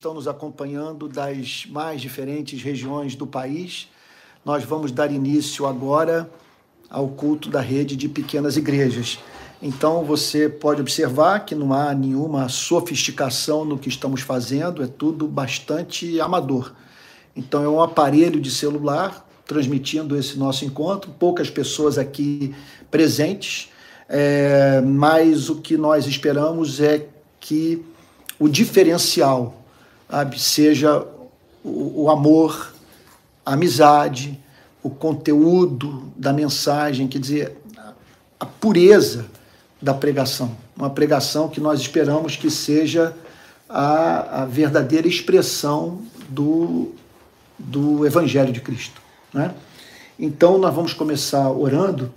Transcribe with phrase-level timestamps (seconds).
[0.00, 3.86] estão nos acompanhando das mais diferentes regiões do país.
[4.42, 6.26] Nós vamos dar início agora
[6.88, 9.18] ao culto da rede de pequenas igrejas.
[9.60, 15.28] Então você pode observar que não há nenhuma sofisticação no que estamos fazendo, é tudo
[15.28, 16.72] bastante amador.
[17.36, 22.54] Então é um aparelho de celular transmitindo esse nosso encontro, poucas pessoas aqui
[22.90, 23.68] presentes,
[24.08, 27.06] é, mas o que nós esperamos é
[27.38, 27.84] que
[28.38, 29.59] o diferencial?
[30.36, 31.04] Seja
[31.64, 32.72] o, o amor,
[33.44, 34.38] a amizade,
[34.82, 37.56] o conteúdo da mensagem, quer dizer,
[38.38, 39.26] a pureza
[39.80, 40.56] da pregação.
[40.76, 43.14] Uma pregação que nós esperamos que seja
[43.68, 46.92] a, a verdadeira expressão do,
[47.58, 49.00] do Evangelho de Cristo.
[49.32, 49.54] Né?
[50.18, 52.12] Então, nós vamos começar orando,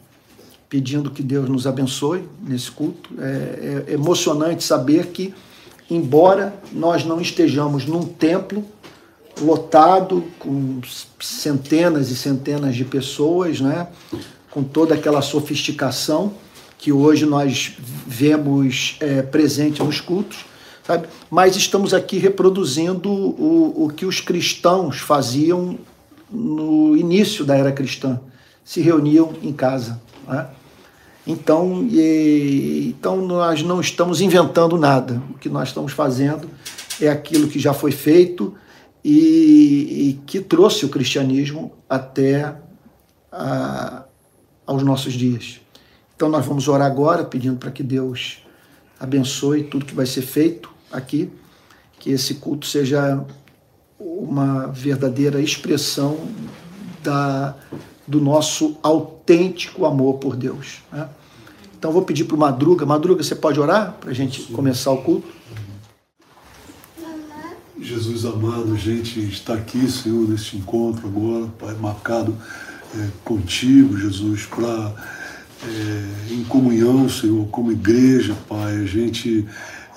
[0.67, 3.11] pedindo que Deus nos abençoe nesse culto.
[3.19, 5.33] É, é emocionante saber que
[5.89, 8.63] embora nós não estejamos num templo
[9.41, 10.79] lotado com
[11.19, 13.87] centenas e centenas de pessoas, né,
[14.51, 16.33] com toda aquela sofisticação
[16.77, 20.45] que hoje nós vemos é, presente nos cultos,
[20.85, 21.07] sabe?
[21.31, 25.79] mas estamos aqui reproduzindo o, o que os cristãos faziam
[26.29, 28.19] no início da era cristã,
[28.65, 30.01] se reuniam em casa.
[30.27, 30.45] Né?
[31.25, 35.21] Então, e, então nós não estamos inventando nada.
[35.31, 36.49] O que nós estamos fazendo
[37.01, 38.53] é aquilo que já foi feito
[39.03, 42.55] e, e que trouxe o cristianismo até
[43.31, 44.03] a,
[44.65, 45.61] aos nossos dias.
[46.15, 48.39] Então nós vamos orar agora pedindo para que Deus
[48.99, 51.31] abençoe tudo que vai ser feito aqui,
[51.99, 53.25] que esse culto seja
[53.99, 56.17] uma verdadeira expressão
[57.01, 57.55] da
[58.07, 60.81] do nosso autêntico amor por Deus.
[60.91, 61.07] Né?
[61.77, 62.85] Então vou pedir para o Madruga.
[62.85, 64.53] Madruga, você pode orar para a gente Sim.
[64.53, 65.27] começar o culto?
[67.79, 72.33] Jesus amado, a gente está aqui, Senhor, nesse encontro agora, Pai, marcado
[72.95, 74.93] é, contigo, Jesus, para
[75.67, 79.45] é, em comunhão, Senhor, como igreja, Pai, a gente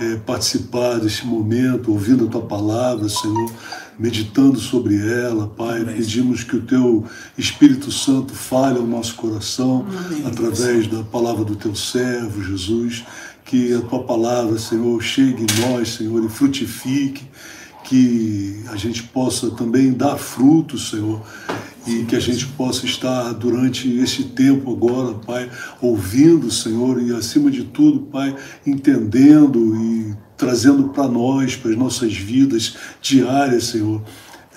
[0.01, 3.51] é, participar desse momento, ouvindo a Tua palavra, Senhor,
[3.99, 5.81] meditando sobre ela, Pai.
[5.81, 5.97] Amém.
[5.97, 7.05] Pedimos que o Teu
[7.37, 10.27] Espírito Santo fale ao nosso coração Amém.
[10.27, 13.05] através da palavra do Teu servo, Jesus.
[13.45, 17.25] Que a Tua palavra, Senhor, chegue em nós, Senhor, e frutifique.
[17.85, 21.23] Que a gente possa também dar frutos, Senhor,
[21.87, 25.49] e que a gente possa estar durante esse tempo agora, Pai,
[25.81, 28.35] ouvindo, Senhor, e acima de tudo, Pai,
[28.67, 34.03] entendendo e trazendo para nós, para as nossas vidas diárias, Senhor,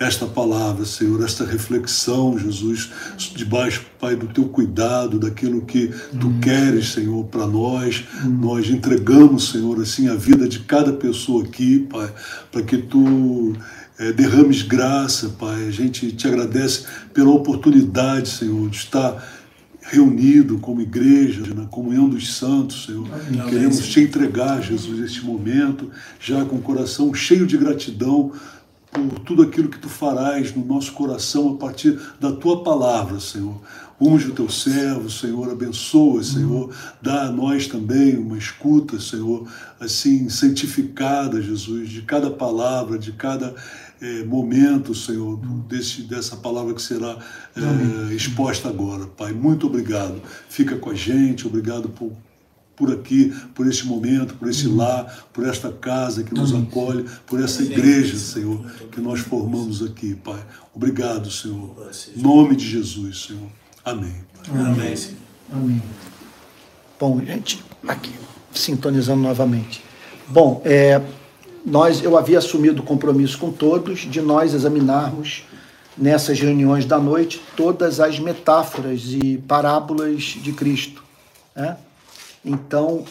[0.00, 2.90] esta palavra, Senhor, esta reflexão, Jesus,
[3.36, 5.88] debaixo, Pai, do teu cuidado, daquilo que
[6.18, 6.40] tu hum.
[6.40, 8.04] queres, Senhor, para nós.
[8.24, 8.38] Hum.
[8.40, 12.10] Nós entregamos, Senhor, assim, a vida de cada pessoa aqui, Pai,
[12.50, 13.54] para que tu
[13.98, 15.68] é, derrames graça, Pai.
[15.68, 19.22] A gente te agradece pela oportunidade, Senhor, de estar
[19.82, 23.08] reunido como igreja, na comunhão dos santos, Senhor.
[23.48, 28.32] Queremos te entregar, Jesus, este momento, já com o coração cheio de gratidão
[28.92, 33.60] por tudo aquilo que tu farás no nosso coração a partir da tua palavra, Senhor.
[34.00, 39.46] Unge o teu servo, Senhor, abençoa, Senhor, dá a nós também uma escuta, Senhor,
[39.78, 43.54] assim, santificada, Jesus, de cada palavra, de cada
[44.00, 45.38] é, momento, Senhor,
[45.68, 47.18] desse, dessa palavra que será
[47.54, 49.06] é, exposta agora.
[49.06, 50.20] Pai, muito obrigado.
[50.48, 52.12] Fica com a gente, obrigado por,
[52.74, 57.42] por aqui, por este momento, por esse lar, por esta casa que nos acolhe, por
[57.42, 60.42] essa igreja, Senhor, que nós formamos aqui, Pai.
[60.74, 61.90] Obrigado, Senhor.
[62.16, 63.48] Em nome de Jesus, Senhor.
[63.84, 64.14] Amém.
[64.48, 64.94] Amém.
[65.52, 65.82] Amém.
[66.98, 68.12] Bom, gente, aqui,
[68.52, 69.82] sintonizando novamente.
[70.28, 71.02] Bom, é,
[71.64, 75.44] nós, eu havia assumido o compromisso com todos de nós examinarmos
[75.96, 81.02] nessas reuniões da noite todas as metáforas e parábolas de Cristo.
[81.54, 81.76] Né?
[82.44, 83.04] Então,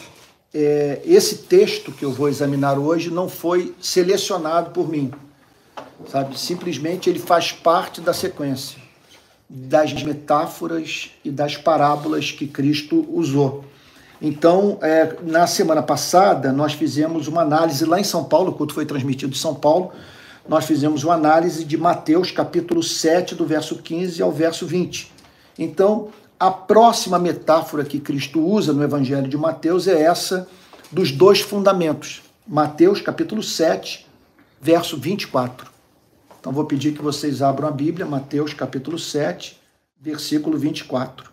[0.52, 5.12] é, esse texto que eu vou examinar hoje não foi selecionado por mim,
[6.10, 6.38] sabe?
[6.38, 8.80] Simplesmente ele faz parte da sequência
[9.52, 13.64] das metáforas e das parábolas que Cristo usou.
[14.20, 18.74] Então, é, na semana passada, nós fizemos uma análise lá em São Paulo, o culto
[18.74, 19.92] foi transmitido em São Paulo,
[20.46, 25.10] nós fizemos uma análise de Mateus, capítulo 7, do verso 15 ao verso 20.
[25.58, 26.08] Então,
[26.38, 30.46] a próxima metáfora que Cristo usa no Evangelho de Mateus é essa
[30.90, 32.22] dos dois fundamentos.
[32.46, 34.06] Mateus, capítulo 7,
[34.60, 35.70] verso 24.
[36.38, 39.58] Então, vou pedir que vocês abram a Bíblia, Mateus, capítulo 7,
[39.98, 41.30] versículo 24.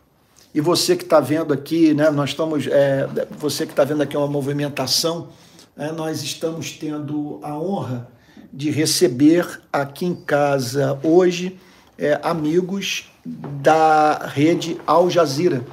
[0.53, 3.07] E você que está vendo aqui, né, nós estamos, é,
[3.38, 5.29] você que está vendo aqui uma movimentação,
[5.75, 8.07] né, nós estamos tendo a honra
[8.51, 11.59] de receber aqui em casa hoje
[11.97, 15.65] é, amigos da rede Al Jazeera.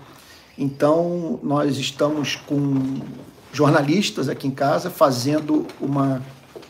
[0.57, 3.01] Então, nós estamos com
[3.53, 6.23] jornalistas aqui em casa fazendo uma,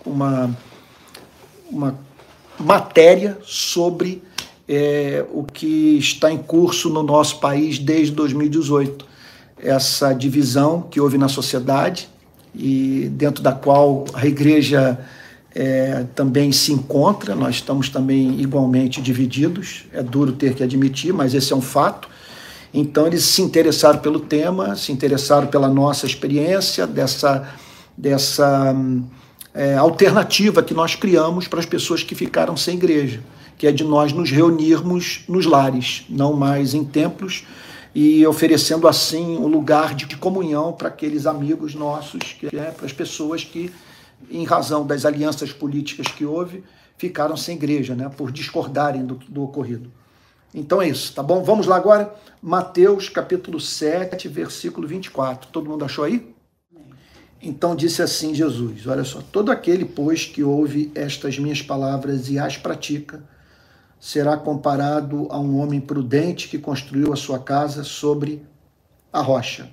[0.04, 0.56] uma,
[1.70, 1.98] uma
[2.58, 4.22] matéria sobre
[4.68, 9.06] é, o que está em curso no nosso país desde 2018.
[9.58, 12.08] Essa divisão que houve na sociedade
[12.54, 14.98] e dentro da qual a igreja
[15.54, 21.32] é, também se encontra, nós estamos também igualmente divididos, é duro ter que admitir, mas
[21.34, 22.08] esse é um fato.
[22.72, 27.48] Então, eles se interessaram pelo tema, se interessaram pela nossa experiência, dessa,
[27.96, 28.74] dessa
[29.54, 33.20] é, alternativa que nós criamos para as pessoas que ficaram sem igreja,
[33.56, 37.46] que é de nós nos reunirmos nos lares, não mais em templos,
[37.94, 42.92] e oferecendo assim um lugar de comunhão para aqueles amigos nossos, que é, para as
[42.92, 43.70] pessoas que,
[44.30, 46.64] em razão das alianças políticas que houve,
[46.96, 49.90] ficaram sem igreja, né, por discordarem do, do ocorrido.
[50.52, 51.42] Então é isso, tá bom?
[51.42, 55.48] Vamos lá agora, Mateus capítulo 7, versículo 24.
[55.50, 56.32] Todo mundo achou aí?
[57.42, 62.38] Então disse assim Jesus: Olha só, todo aquele, pois, que ouve estas minhas palavras e
[62.38, 63.22] as pratica,
[64.04, 68.44] será comparado a um homem prudente que construiu a sua casa sobre
[69.10, 69.70] a rocha.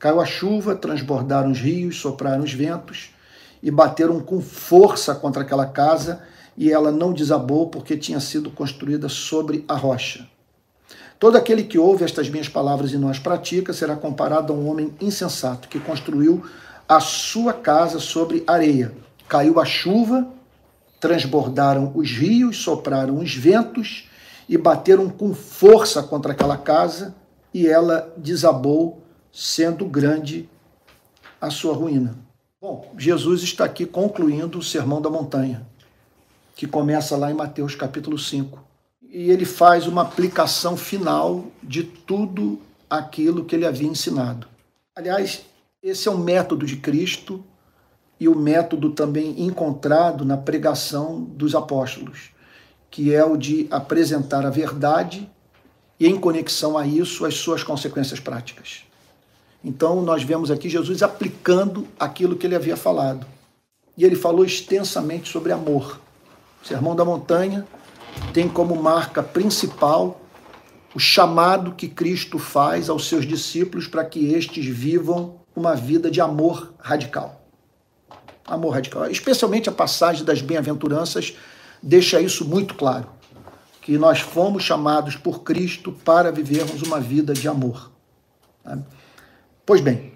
[0.00, 3.14] Caiu a chuva, transbordaram os rios, sopraram os ventos
[3.62, 6.24] e bateram com força contra aquela casa
[6.56, 10.26] e ela não desabou porque tinha sido construída sobre a rocha.
[11.16, 14.68] Todo aquele que ouve estas minhas palavras e não as pratica será comparado a um
[14.68, 16.44] homem insensato que construiu
[16.88, 18.92] a sua casa sobre areia.
[19.28, 20.26] Caiu a chuva,
[21.00, 24.08] transbordaram os rios, sopraram os ventos
[24.48, 27.14] e bateram com força contra aquela casa
[27.52, 29.02] e ela desabou,
[29.32, 30.48] sendo grande
[31.40, 32.16] a sua ruína.
[32.60, 35.66] Bom, Jesus está aqui concluindo o Sermão da Montanha
[36.56, 38.58] que começa lá em Mateus capítulo 5.
[39.02, 42.58] E ele faz uma aplicação final de tudo
[42.88, 44.48] aquilo que ele havia ensinado.
[44.94, 45.44] Aliás,
[45.82, 47.44] esse é o método de Cristo
[48.18, 52.30] e o método também encontrado na pregação dos apóstolos,
[52.90, 55.28] que é o de apresentar a verdade
[56.00, 58.84] e, em conexão a isso, as suas consequências práticas.
[59.62, 63.26] Então, nós vemos aqui Jesus aplicando aquilo que ele havia falado.
[63.96, 66.00] E ele falou extensamente sobre amor.
[66.62, 67.66] Sermão da Montanha
[68.32, 70.20] tem como marca principal
[70.94, 76.20] o chamado que Cristo faz aos seus discípulos para que estes vivam uma vida de
[76.20, 77.45] amor radical.
[78.46, 79.10] Amor radical.
[79.10, 81.36] Especialmente a passagem das bem-aventuranças
[81.82, 83.08] deixa isso muito claro,
[83.80, 87.90] que nós fomos chamados por Cristo para vivermos uma vida de amor.
[89.64, 90.12] Pois bem,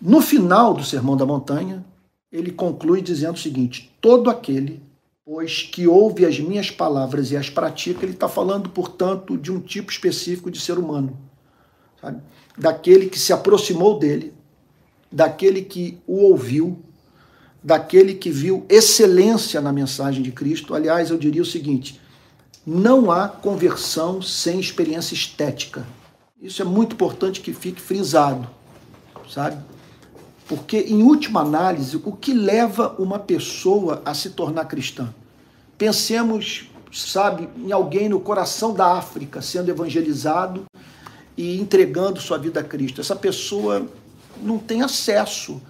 [0.00, 1.84] no final do Sermão da Montanha,
[2.32, 4.82] ele conclui dizendo o seguinte: todo aquele
[5.24, 9.60] pois que ouve as minhas palavras e as pratica, ele está falando, portanto, de um
[9.60, 11.16] tipo específico de ser humano.
[12.00, 12.20] Sabe?
[12.58, 14.34] Daquele que se aproximou dele,
[15.10, 16.82] daquele que o ouviu,
[17.62, 20.74] daquele que viu excelência na mensagem de Cristo.
[20.74, 22.00] Aliás, eu diria o seguinte:
[22.66, 25.86] não há conversão sem experiência estética.
[26.40, 28.48] Isso é muito importante que fique frisado,
[29.28, 29.62] sabe?
[30.48, 35.14] Porque, em última análise, o que leva uma pessoa a se tornar cristã?
[35.76, 40.64] Pensemos, sabe, em alguém no coração da África sendo evangelizado
[41.36, 43.00] e entregando sua vida a Cristo.
[43.00, 43.86] Essa pessoa
[44.42, 45.60] não tem acesso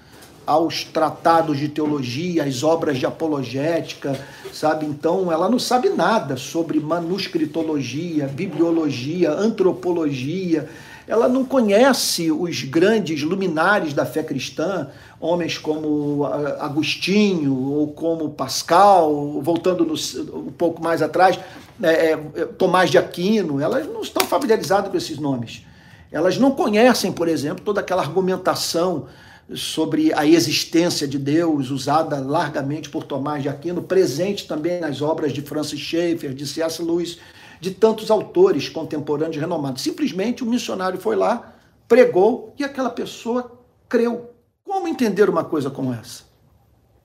[0.46, 4.18] aos tratados de teologia, às obras de apologética,
[4.52, 4.86] sabe?
[4.86, 10.68] Então, ela não sabe nada sobre manuscritologia, bibliologia, antropologia.
[11.06, 14.88] Ela não conhece os grandes luminares da fé cristã,
[15.20, 19.94] homens como Agostinho ou como Pascal, voltando no,
[20.38, 21.38] um pouco mais atrás,
[21.82, 22.16] é, é,
[22.58, 25.64] Tomás de Aquino, elas não estão familiarizadas com esses nomes.
[26.12, 29.06] Elas não conhecem, por exemplo, toda aquela argumentação
[29.54, 35.32] sobre a existência de Deus, usada largamente por Tomás de Aquino, presente também nas obras
[35.32, 36.82] de Francis Schaeffer, de C.S.
[36.82, 37.18] Lewis,
[37.60, 39.82] de tantos autores contemporâneos renomados.
[39.82, 41.54] Simplesmente o missionário foi lá,
[41.88, 44.30] pregou e aquela pessoa creu.
[44.64, 46.22] Como entender uma coisa como essa?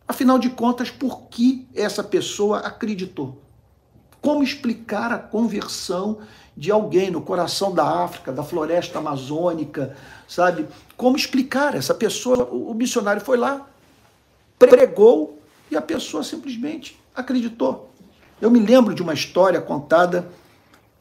[0.07, 3.41] Afinal de contas, por que essa pessoa acreditou?
[4.25, 6.17] Como explicar a conversão
[6.57, 9.95] de alguém no coração da África, da floresta amazônica,
[10.27, 10.65] sabe?
[10.97, 11.75] Como explicar?
[11.75, 13.69] Essa pessoa, o missionário foi lá,
[14.57, 15.39] pregou
[15.69, 17.91] e a pessoa simplesmente acreditou.
[18.41, 20.27] Eu me lembro de uma história contada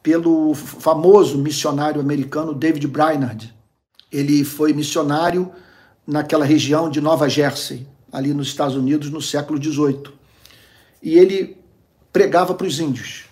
[0.03, 3.55] pelo famoso missionário americano David Brainerd.
[4.13, 5.51] Ele foi missionário
[6.07, 10.13] naquela região de Nova Jersey, ali nos Estados Unidos, no século XVIII.
[11.03, 11.64] e ele
[12.15, 13.25] pregava para os índios.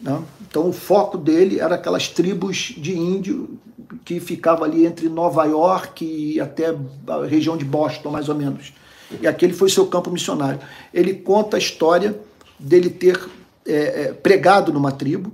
[0.00, 0.22] Né?
[0.48, 3.58] Então o foco dele era aquelas tribos de índio
[4.04, 6.72] que ficavam ali entre Nova York e até
[7.08, 8.72] a região de Boston, mais ou menos.
[9.20, 10.60] E aquele foi seu campo missionário.
[10.94, 12.16] Ele conta a história
[12.56, 13.20] dele ter
[13.66, 15.32] é, é, pregado numa tribo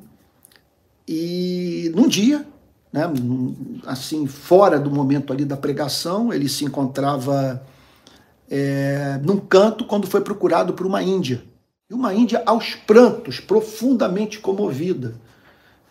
[1.07, 2.47] e num dia,
[2.91, 3.13] né,
[3.85, 7.63] assim, fora do momento ali da pregação, ele se encontrava
[8.51, 11.45] é, num canto quando foi procurado por uma índia.
[11.89, 15.15] E uma índia aos prantos, profundamente comovida,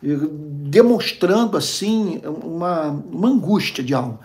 [0.01, 4.19] demonstrando assim uma, uma angústia de alma.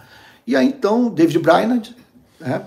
[0.44, 1.96] E aí então David Brainerd,
[2.40, 2.64] né,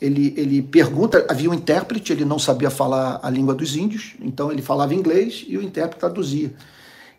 [0.00, 4.50] ele, ele pergunta, havia um intérprete, ele não sabia falar a língua dos índios, então
[4.50, 6.54] ele falava inglês e o intérprete traduzia.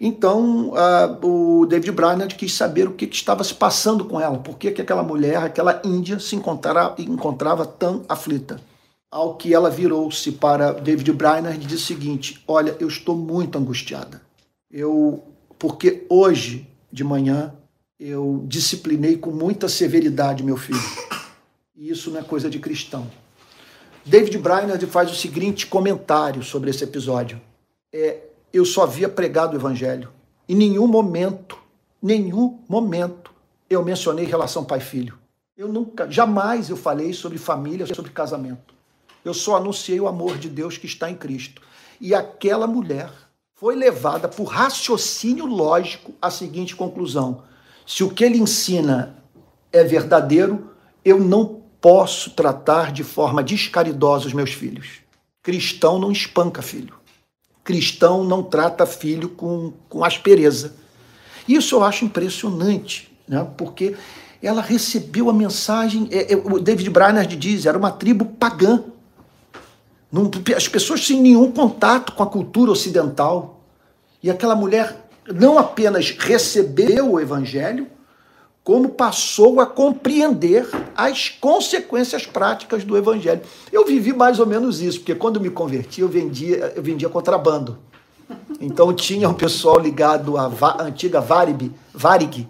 [0.02, 4.40] Então uh, o David Brainerd quis saber o que, que, estava se passando com ela,
[4.40, 8.60] por que, que aquela mulher, aquela índia, se encontrava, encontrava tão aflita.
[9.12, 13.58] Ao que ela virou-se para David Brainerd e disse o seguinte: Olha, eu estou muito
[13.58, 14.22] angustiada.
[14.70, 15.24] Eu,
[15.58, 17.54] porque hoje de manhã
[18.00, 20.80] eu disciplinei com muita severidade meu filho.
[21.76, 23.10] E isso não é coisa de cristão.
[24.06, 27.40] David Brainerd faz o seguinte comentário sobre esse episódio.
[27.92, 28.20] É,
[28.52, 30.10] eu só havia pregado o evangelho.
[30.48, 31.58] Em nenhum momento,
[32.02, 33.32] nenhum momento,
[33.70, 35.18] eu mencionei relação pai-filho.
[35.56, 38.74] Eu nunca, jamais eu falei sobre família, sobre casamento.
[39.24, 41.62] Eu só anunciei o amor de Deus que está em Cristo.
[42.00, 43.12] E aquela mulher
[43.56, 47.44] foi levada por raciocínio lógico à seguinte conclusão:
[47.86, 49.18] se o que ele ensina
[49.72, 50.72] é verdadeiro,
[51.04, 55.00] eu não posso tratar de forma descaridosa os meus filhos.
[55.42, 56.96] Cristão não espanca filho.
[57.64, 60.76] Cristão não trata filho com, com aspereza.
[61.48, 63.48] Isso eu acho impressionante, né?
[63.58, 63.96] porque
[64.42, 66.08] ela recebeu a mensagem.
[66.12, 68.84] É, é, o David Brainerd diz: era uma tribo pagã.
[70.56, 73.62] As pessoas sem nenhum contato com a cultura ocidental.
[74.22, 77.88] E aquela mulher não apenas recebeu o evangelho,
[78.64, 83.42] como passou a compreender as consequências práticas do evangelho.
[83.72, 87.78] Eu vivi mais ou menos isso, porque quando me converti, eu vendia, eu vendia contrabando.
[88.60, 92.48] Então tinha um pessoal ligado à antiga Varig, Varig,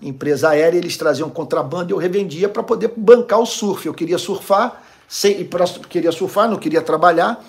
[0.00, 3.86] empresa aérea, eles traziam contrabando e eu revendia para poder bancar o surf.
[3.86, 7.42] Eu queria surfar, sem, pra, queria surfar, não queria trabalhar,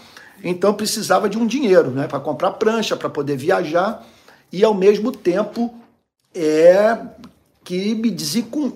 [0.44, 4.08] então precisava de um dinheiro né, para comprar prancha, para poder viajar
[4.52, 5.74] e ao mesmo tempo
[6.34, 6.98] é,
[7.64, 8.16] que me,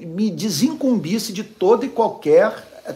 [0.06, 2.52] me desincumbisse de toda e qualquer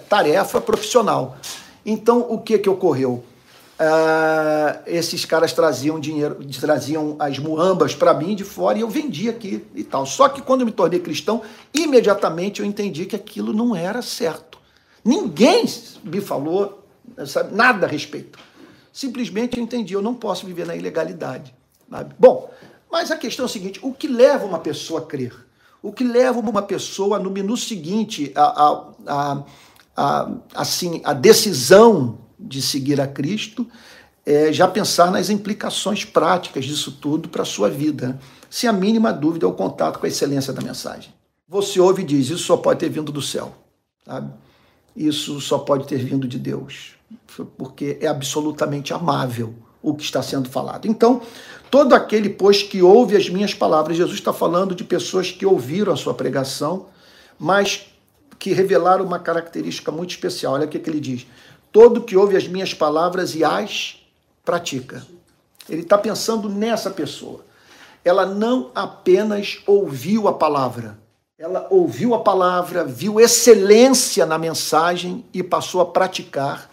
[0.09, 1.37] tarefa profissional.
[1.85, 3.23] Então, o que, que ocorreu?
[3.79, 9.29] Uh, esses caras traziam dinheiro, traziam as muambas para mim de fora e eu vendia
[9.29, 10.05] aqui e tal.
[10.05, 14.57] Só que quando eu me tornei cristão, imediatamente eu entendi que aquilo não era certo.
[15.07, 15.63] Ninguém
[16.03, 16.85] me falou
[17.25, 18.37] sabe, nada a respeito.
[18.91, 21.55] Simplesmente eu entendi, eu não posso viver na ilegalidade.
[21.89, 22.13] Sabe?
[22.19, 22.51] Bom,
[22.91, 25.33] mas a questão é a seguinte: o que leva uma pessoa a crer?
[25.81, 29.43] O que leva uma pessoa no minuto seguinte a, a,
[29.95, 33.65] a, assim, a decisão de seguir a Cristo
[34.25, 38.09] é já pensar nas implicações práticas disso tudo para a sua vida.
[38.09, 38.19] Né?
[38.49, 41.13] Sem a mínima dúvida é o contato com a excelência da mensagem.
[41.47, 43.55] Você ouve e diz: Isso só pode ter vindo do céu.
[44.05, 44.46] Sabe?
[44.97, 46.95] Isso só pode ter vindo de Deus.
[47.57, 50.87] Porque é absolutamente amável o que está sendo falado.
[50.87, 51.21] Então,
[51.69, 55.91] Todo aquele, pois, que ouve as minhas palavras, Jesus está falando de pessoas que ouviram
[55.91, 56.87] a sua pregação,
[57.37, 57.87] mas
[58.39, 60.53] que revelaram uma característica muito especial.
[60.53, 61.27] Olha o que, que ele diz:
[61.71, 64.01] todo que ouve as minhas palavras e as
[64.45, 65.05] pratica.
[65.69, 67.45] Ele está pensando nessa pessoa.
[68.05, 70.97] Ela não apenas ouviu a palavra,
[71.37, 76.67] ela ouviu a palavra, viu excelência na mensagem e passou a praticar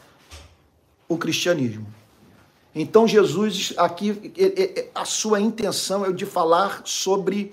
[1.07, 1.87] o cristianismo.
[2.75, 4.33] Então, Jesus, aqui,
[4.95, 7.51] a sua intenção é de falar sobre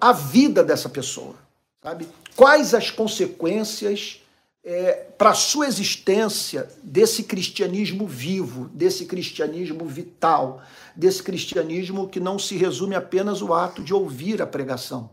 [0.00, 1.36] a vida dessa pessoa,
[1.80, 2.08] sabe?
[2.34, 4.20] Quais as consequências
[4.64, 10.62] é, para a sua existência desse cristianismo vivo, desse cristianismo vital,
[10.96, 15.08] desse cristianismo que não se resume apenas o ato de ouvir a pregação,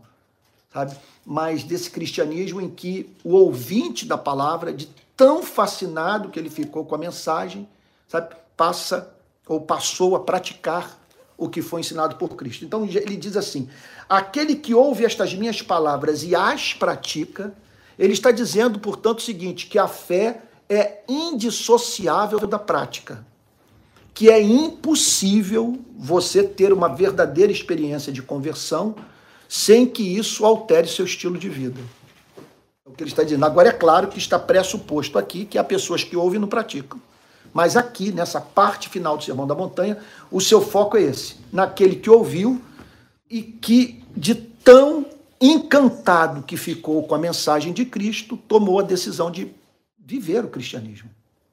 [0.76, 0.94] sabe?
[1.24, 6.84] Mas desse cristianismo em que o ouvinte da palavra, de tão fascinado que ele ficou
[6.84, 7.66] com a mensagem,
[8.06, 8.36] sabe?
[8.54, 9.10] passa
[9.48, 11.00] ou passou a praticar
[11.38, 12.64] o que foi ensinado por Cristo.
[12.64, 13.70] Então ele diz assim:
[14.06, 17.54] aquele que ouve estas minhas palavras e as pratica,
[17.98, 23.24] ele está dizendo, portanto, o seguinte: que a fé é indissociável da prática,
[24.12, 28.94] que é impossível você ter uma verdadeira experiência de conversão
[29.48, 31.80] sem que isso altere seu estilo de vida.
[32.84, 33.44] É o que ele está dizendo.
[33.44, 37.00] Agora é claro que está pressuposto aqui que há pessoas que ouvem e não praticam.
[37.52, 39.98] Mas aqui, nessa parte final do Sermão da Montanha,
[40.30, 42.60] o seu foco é esse: naquele que ouviu
[43.30, 45.06] e que, de tão
[45.40, 49.50] encantado que ficou com a mensagem de Cristo, tomou a decisão de
[49.98, 51.10] viver o cristianismo.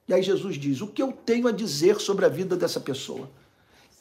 [0.07, 3.29] E aí Jesus diz: O que eu tenho a dizer sobre a vida dessa pessoa?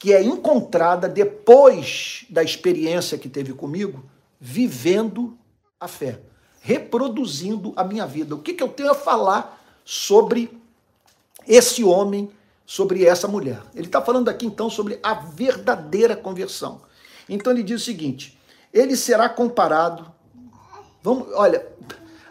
[0.03, 4.03] Que é encontrada depois da experiência que teve comigo,
[4.37, 5.37] vivendo
[5.79, 6.19] a fé,
[6.59, 8.35] reproduzindo a minha vida.
[8.35, 10.59] O que, que eu tenho a falar sobre
[11.47, 12.29] esse homem,
[12.65, 13.61] sobre essa mulher?
[13.73, 16.81] Ele está falando aqui então sobre a verdadeira conversão.
[17.29, 18.37] Então ele diz o seguinte:
[18.73, 20.11] ele será comparado.
[21.01, 21.65] Vamos, olha,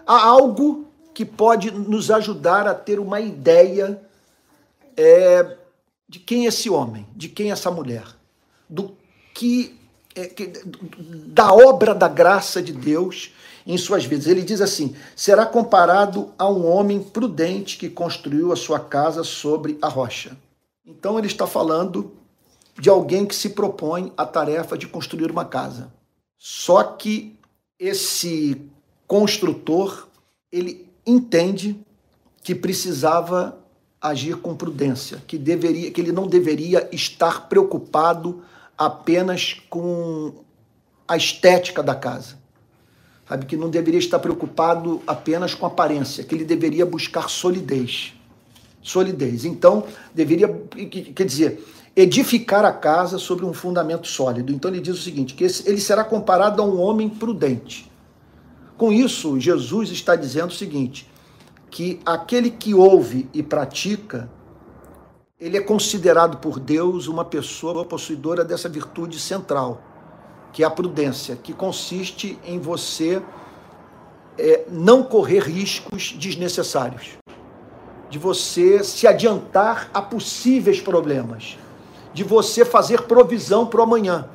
[0.06, 3.98] há algo que pode nos ajudar a ter uma ideia
[4.94, 5.56] é,
[6.12, 8.04] de quem é esse homem, de quem é essa mulher,
[8.68, 8.94] do
[9.32, 9.80] que,
[10.14, 10.52] é, que
[11.26, 13.32] da obra da graça de Deus
[13.66, 14.26] em suas vidas.
[14.26, 19.78] Ele diz assim: será comparado a um homem prudente que construiu a sua casa sobre
[19.80, 20.36] a rocha.
[20.84, 22.12] Então ele está falando
[22.78, 25.90] de alguém que se propõe a tarefa de construir uma casa.
[26.36, 27.38] Só que
[27.78, 28.60] esse
[29.06, 30.08] construtor,
[30.52, 31.82] ele entende
[32.42, 33.61] que precisava
[34.02, 38.42] agir com prudência, que deveria, que ele não deveria estar preocupado
[38.76, 40.34] apenas com
[41.06, 42.36] a estética da casa.
[43.28, 48.12] Sabe que não deveria estar preocupado apenas com aparência, que ele deveria buscar solidez.
[48.82, 49.44] Solidez.
[49.44, 50.48] Então, deveria,
[51.14, 54.52] quer dizer, edificar a casa sobre um fundamento sólido.
[54.52, 57.90] Então ele diz o seguinte, que ele será comparado a um homem prudente.
[58.76, 61.08] Com isso, Jesus está dizendo o seguinte,
[61.72, 64.30] que aquele que ouve e pratica,
[65.40, 69.80] ele é considerado por Deus uma pessoa possuidora dessa virtude central,
[70.52, 73.22] que é a prudência, que consiste em você
[74.36, 77.16] é, não correr riscos desnecessários,
[78.10, 81.56] de você se adiantar a possíveis problemas,
[82.12, 84.28] de você fazer provisão para o amanhã,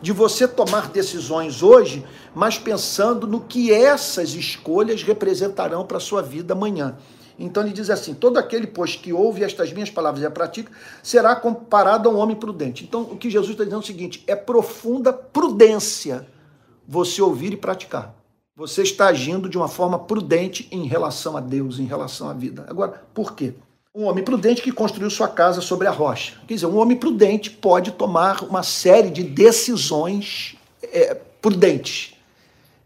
[0.00, 6.22] de você tomar decisões hoje, mas pensando no que essas escolhas representarão para a sua
[6.22, 6.96] vida amanhã.
[7.38, 10.70] Então ele diz assim: todo aquele, pois, que ouve estas minhas palavras e a pratica,
[11.02, 12.84] será comparado a um homem prudente.
[12.84, 16.26] Então, o que Jesus está dizendo é o seguinte: é profunda prudência
[16.86, 18.14] você ouvir e praticar.
[18.54, 22.66] Você está agindo de uma forma prudente em relação a Deus, em relação à vida.
[22.68, 23.54] Agora, por quê?
[23.92, 26.34] Um homem prudente que construiu sua casa sobre a rocha.
[26.46, 32.14] Quer dizer, um homem prudente pode tomar uma série de decisões é, prudentes.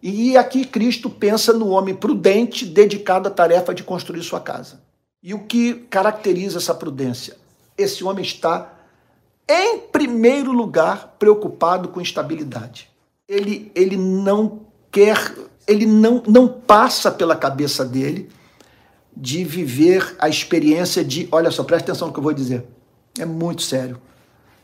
[0.02, 4.80] E aqui Cristo pensa no homem prudente dedicado à tarefa de construir sua casa.
[5.22, 7.36] E o que caracteriza essa prudência?
[7.76, 8.72] Esse homem está,
[9.46, 12.88] em primeiro lugar, preocupado com estabilidade.
[13.28, 15.34] Ele, ele não quer,
[15.66, 18.30] ele não, não passa pela cabeça dele
[19.16, 22.64] de viver a experiência de, olha só, presta atenção no que eu vou dizer.
[23.18, 24.00] É muito sério.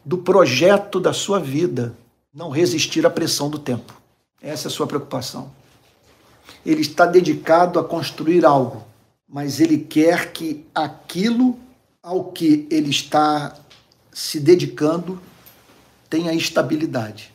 [0.05, 1.95] Do projeto da sua vida
[2.33, 4.01] não resistir à pressão do tempo.
[4.41, 5.53] Essa é a sua preocupação.
[6.65, 8.85] Ele está dedicado a construir algo,
[9.29, 11.59] mas ele quer que aquilo
[12.03, 13.55] ao que ele está
[14.13, 15.21] se dedicando
[16.09, 17.33] tenha estabilidade.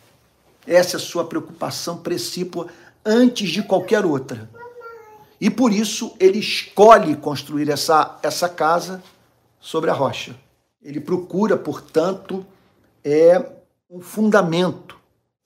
[0.67, 2.67] Essa é a sua preocupação precípua
[3.06, 4.49] antes de qualquer outra.
[5.39, 9.03] E por isso ele escolhe construir essa, essa casa
[9.59, 10.35] sobre a rocha.
[10.81, 12.45] Ele procura, portanto,
[13.03, 13.43] é
[13.89, 14.97] um fundamento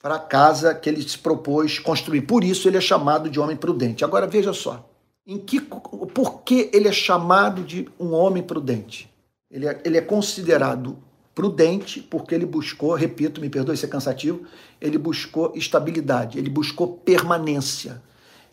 [0.02, 2.22] para a casa que ele se propôs construir.
[2.22, 4.04] Por isso ele é chamado de homem prudente.
[4.04, 4.90] Agora veja só,
[5.26, 9.10] em que, por que ele é chamado de um homem prudente?
[9.52, 10.98] Ele é, ele é considerado
[11.36, 14.46] prudente porque ele buscou, repito, me perdoe ser cansativo,
[14.80, 18.02] ele buscou estabilidade, ele buscou permanência,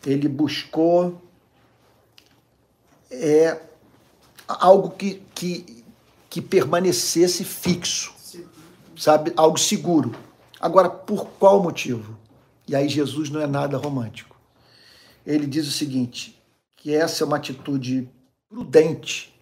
[0.06, 1.20] ele buscou
[3.10, 3.60] é
[4.46, 5.84] algo que, que,
[6.28, 8.12] que permanecesse fixo,
[8.96, 9.32] sabe?
[9.36, 10.14] Algo seguro.
[10.60, 12.16] Agora, por qual motivo?
[12.66, 14.36] E aí Jesus não é nada romântico.
[15.24, 16.40] Ele diz o seguinte,
[16.76, 18.08] que essa é uma atitude
[18.48, 19.34] prudente,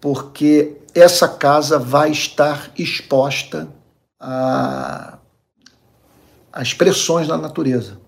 [0.00, 3.68] porque essa casa vai estar exposta
[4.18, 5.18] a,
[6.52, 7.98] a expressões da natureza.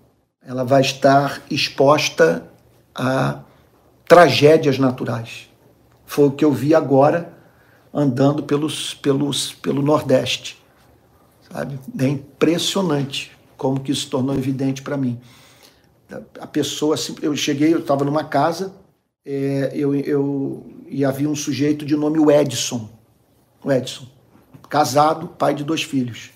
[0.41, 2.47] Ela vai estar exposta
[2.93, 3.41] a
[4.13, 5.49] tragédias naturais.
[6.05, 7.33] Foi o que eu vi agora
[7.91, 10.63] andando pelos, pelos, pelo Nordeste.
[11.51, 11.79] Sabe?
[11.99, 15.19] É impressionante como que isso tornou evidente para mim.
[16.39, 18.75] A pessoa, eu cheguei, eu estava numa casa,
[19.25, 22.87] é, eu, eu, e havia um sujeito de nome Edson.
[23.63, 24.05] O Edson.
[24.69, 26.29] Casado, pai de dois filhos.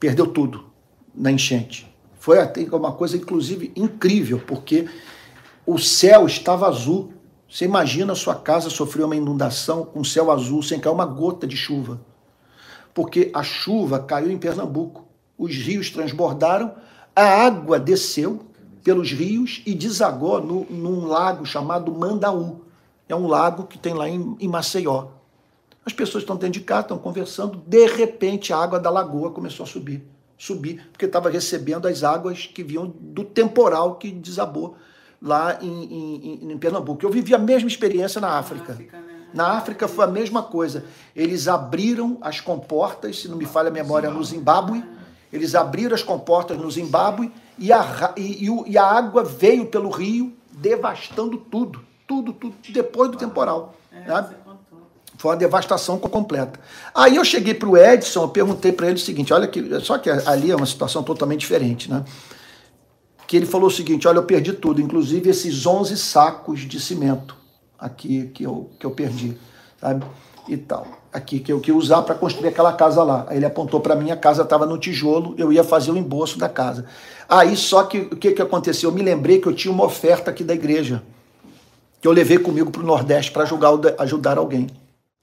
[0.00, 0.64] Perdeu tudo
[1.14, 1.86] na enchente.
[2.18, 4.88] Foi até uma coisa, inclusive, incrível, porque
[5.66, 7.17] o céu estava azul
[7.48, 11.46] Você imagina a sua casa sofrer uma inundação com céu azul sem cair uma gota
[11.46, 11.98] de chuva.
[12.92, 15.06] Porque a chuva caiu em Pernambuco.
[15.38, 16.74] Os rios transbordaram,
[17.16, 18.44] a água desceu
[18.84, 22.64] pelos rios e desagou no, num lago chamado Mandaú.
[23.08, 25.08] É um lago que tem lá em, em Maceió.
[25.86, 29.64] As pessoas estão dentro de casa, estão conversando, de repente a água da lagoa começou
[29.64, 30.02] a subir.
[30.36, 34.76] Subir, porque estava recebendo as águas que vinham do temporal que desabou
[35.20, 37.04] lá em, em, em Pernambuco.
[37.04, 38.72] Eu vivi a mesma experiência na África.
[38.72, 39.18] Na África, né?
[39.34, 40.84] na África foi a mesma coisa.
[41.14, 44.84] Eles abriram as comportas, se não me falha a memória, no Zimbábue.
[45.32, 50.32] Eles abriram as comportas no Zimbábue e a, e, e a água veio pelo rio,
[50.50, 51.86] devastando tudo.
[52.06, 53.74] Tudo, tudo, depois do temporal.
[53.92, 54.30] É, né?
[55.18, 56.60] Foi uma devastação completa.
[56.94, 59.80] Aí eu cheguei para o Edson, eu perguntei para ele o seguinte: olha que.
[59.80, 62.04] Só que ali é uma situação totalmente diferente, né?
[63.28, 67.36] Que ele falou o seguinte: olha, eu perdi tudo, inclusive esses 11 sacos de cimento
[67.78, 69.36] aqui que eu, que eu perdi,
[69.78, 70.04] sabe?
[70.48, 70.86] E tal.
[71.12, 73.26] Aqui que eu queria usar para construir aquela casa lá.
[73.28, 76.38] Aí ele apontou para mim, a casa estava no tijolo, eu ia fazer o embolso
[76.38, 76.86] da casa.
[77.28, 78.90] Aí só que o que, que aconteceu?
[78.90, 81.02] Eu me lembrei que eu tinha uma oferta aqui da igreja,
[82.00, 83.44] que eu levei comigo para o Nordeste para
[83.98, 84.68] ajudar, alguém.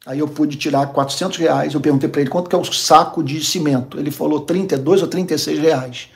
[0.06, 1.74] Aí eu pude tirar 400 reais.
[1.74, 4.00] Eu perguntei para ele quanto que é o saco de cimento.
[4.00, 6.10] Ele falou 32 ou 36 reais.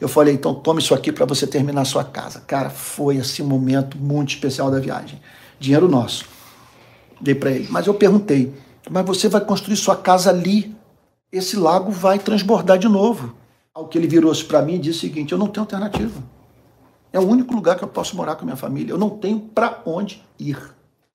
[0.00, 2.40] Eu falei, então tome isso aqui para você terminar a sua casa.
[2.46, 5.20] Cara, foi um momento muito especial da viagem.
[5.58, 6.26] Dinheiro nosso.
[7.20, 7.66] Dei para ele.
[7.70, 8.54] Mas eu perguntei,
[8.90, 10.76] mas você vai construir sua casa ali.
[11.32, 13.34] Esse lago vai transbordar de novo.
[13.74, 16.22] Ao que ele virou-se para mim e disse o seguinte: eu não tenho alternativa.
[17.12, 18.92] É o único lugar que eu posso morar com a minha família.
[18.92, 20.58] Eu não tenho para onde ir.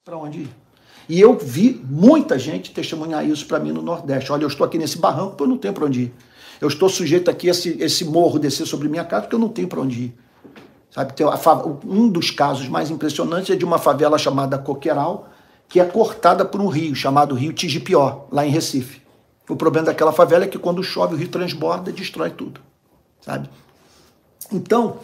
[0.03, 0.60] Para onde ir?
[1.09, 4.31] E eu vi muita gente testemunhar isso para mim no Nordeste.
[4.31, 6.13] Olha, eu estou aqui nesse barranco, porque eu não tenho para onde ir.
[6.59, 9.49] Eu estou sujeito aqui a esse, esse morro descer sobre minha casa porque eu não
[9.49, 10.15] tenho para onde ir.
[10.91, 11.13] Sabe,
[11.85, 15.29] um dos casos mais impressionantes é de uma favela chamada Coqueiral,
[15.67, 19.01] que é cortada por um rio chamado Rio Tigipió, lá em Recife.
[19.49, 22.61] O problema daquela favela é que quando chove o rio transborda e destrói tudo.
[23.21, 23.49] Sabe?
[24.51, 24.99] Então,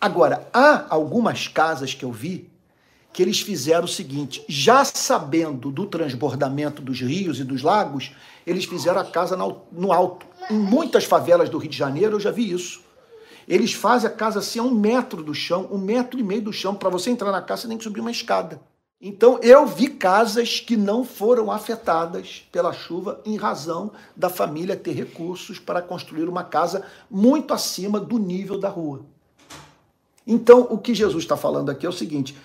[0.00, 2.48] agora, há algumas casas que eu vi
[3.16, 8.14] que eles fizeram o seguinte: já sabendo do transbordamento dos rios e dos lagos,
[8.46, 9.34] eles fizeram a casa
[9.72, 10.26] no alto.
[10.50, 12.82] Em muitas favelas do Rio de Janeiro eu já vi isso.
[13.48, 16.52] Eles fazem a casa assim a um metro do chão, um metro e meio do
[16.52, 16.74] chão.
[16.74, 18.60] Para você entrar na casa, você tem que subir uma escada.
[19.00, 24.92] Então eu vi casas que não foram afetadas pela chuva em razão da família ter
[24.92, 29.06] recursos para construir uma casa muito acima do nível da rua.
[30.26, 32.36] Então o que Jesus está falando aqui é o seguinte: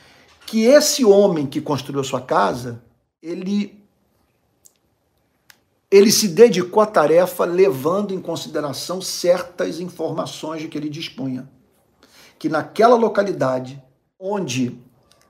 [0.51, 2.83] que esse homem que construiu sua casa,
[3.23, 3.81] ele
[5.89, 11.49] ele se dedicou à tarefa levando em consideração certas informações de que ele dispunha.
[12.37, 13.81] Que naquela localidade
[14.19, 14.77] onde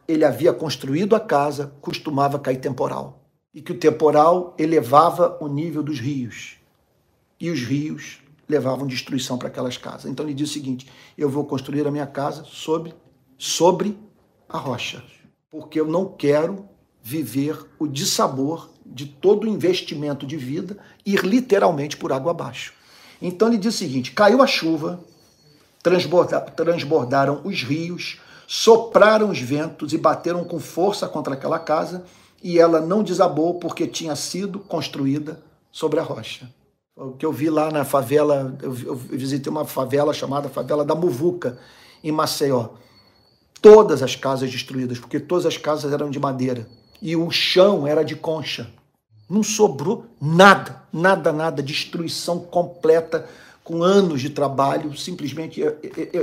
[0.08, 3.22] ele havia construído a casa, costumava cair temporal.
[3.54, 6.58] E que o temporal elevava o nível dos rios.
[7.40, 10.10] E os rios levavam destruição para aquelas casas.
[10.10, 12.96] Então ele diz o seguinte: eu vou construir a minha casa sobre,
[13.38, 13.96] sobre
[14.52, 15.04] a rocha,
[15.50, 16.66] porque eu não quero
[17.02, 22.74] viver o dissabor de todo o investimento de vida ir literalmente por água abaixo.
[23.22, 25.00] Então ele diz o seguinte: caiu a chuva,
[25.82, 32.04] transborda, transbordaram os rios, sopraram os ventos e bateram com força contra aquela casa,
[32.44, 36.50] e ela não desabou porque tinha sido construída sobre a rocha.
[36.96, 41.58] O que eu vi lá na favela, eu visitei uma favela chamada Favela da Muvuca,
[42.04, 42.72] em Maceió
[43.62, 46.67] todas as casas destruídas, porque todas as casas eram de madeira
[47.02, 48.69] e o chão era de concha.
[49.30, 53.28] Não sobrou nada, nada, nada, destruição completa,
[53.63, 55.62] com anos de trabalho, simplesmente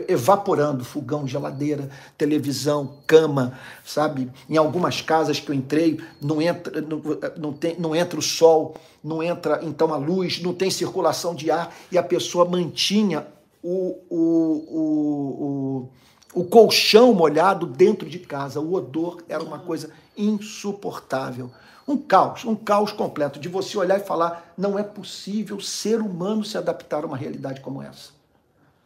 [0.08, 4.30] evaporando fogão, geladeira, televisão, cama, sabe?
[4.50, 7.00] Em algumas casas que eu entrei, não entra, não,
[7.36, 11.50] não, tem, não entra o sol, não entra então a luz, não tem circulação de
[11.50, 13.26] ar e a pessoa mantinha
[13.62, 14.18] o, o,
[14.70, 15.88] o, o
[16.34, 18.60] o colchão molhado dentro de casa.
[18.60, 21.50] O odor era uma coisa insuportável.
[21.86, 26.44] Um caos, um caos completo de você olhar e falar: não é possível ser humano
[26.44, 28.10] se adaptar a uma realidade como essa.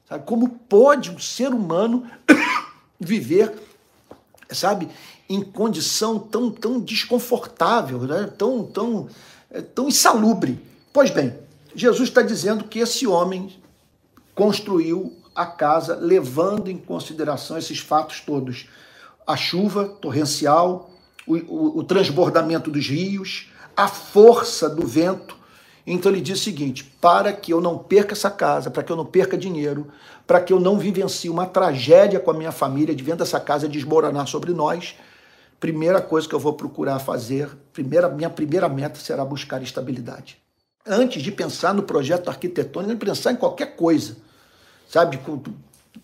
[0.09, 0.25] Sabe?
[0.25, 2.07] Como pode um ser humano
[3.01, 3.61] viver,
[4.51, 4.89] sabe,
[5.29, 8.31] em condição tão, tão desconfortável, né?
[8.39, 9.09] tão, tão,
[9.51, 10.65] é, tão insalubre?
[10.93, 11.37] Pois bem,
[11.75, 13.59] Jesus está dizendo que esse homem
[14.35, 18.69] construiu a casa, levando em consideração esses fatos todos:
[19.27, 20.91] a chuva torrencial,
[21.27, 25.37] o, o, o transbordamento dos rios, a força do vento.
[25.87, 28.97] Então ele diz o seguinte: para que eu não perca essa casa, para que eu
[28.97, 29.89] não perca dinheiro,
[30.27, 33.69] para que eu não vivencie uma tragédia com a minha família de vendo essa casa
[33.69, 34.95] desmoronar sobre nós,
[35.59, 40.39] primeira coisa que eu vou procurar fazer, primeira, minha primeira meta será buscar estabilidade.
[40.85, 44.17] Antes de pensar no projeto arquitetônico, de pensar em qualquer coisa,
[44.93, 45.19] sabe?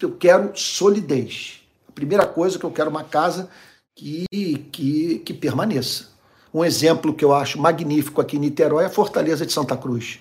[0.01, 1.61] Eu quero solidez.
[1.87, 3.51] A primeira coisa que eu quero uma casa
[3.94, 4.24] que,
[4.72, 6.07] que, que permaneça.
[6.55, 10.20] Um exemplo que eu acho magnífico aqui em Niterói é a Fortaleza de Santa Cruz,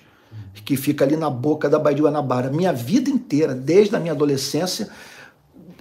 [0.66, 2.50] que fica ali na boca da Baía de Guanabara.
[2.50, 4.90] Minha vida inteira, desde a minha adolescência,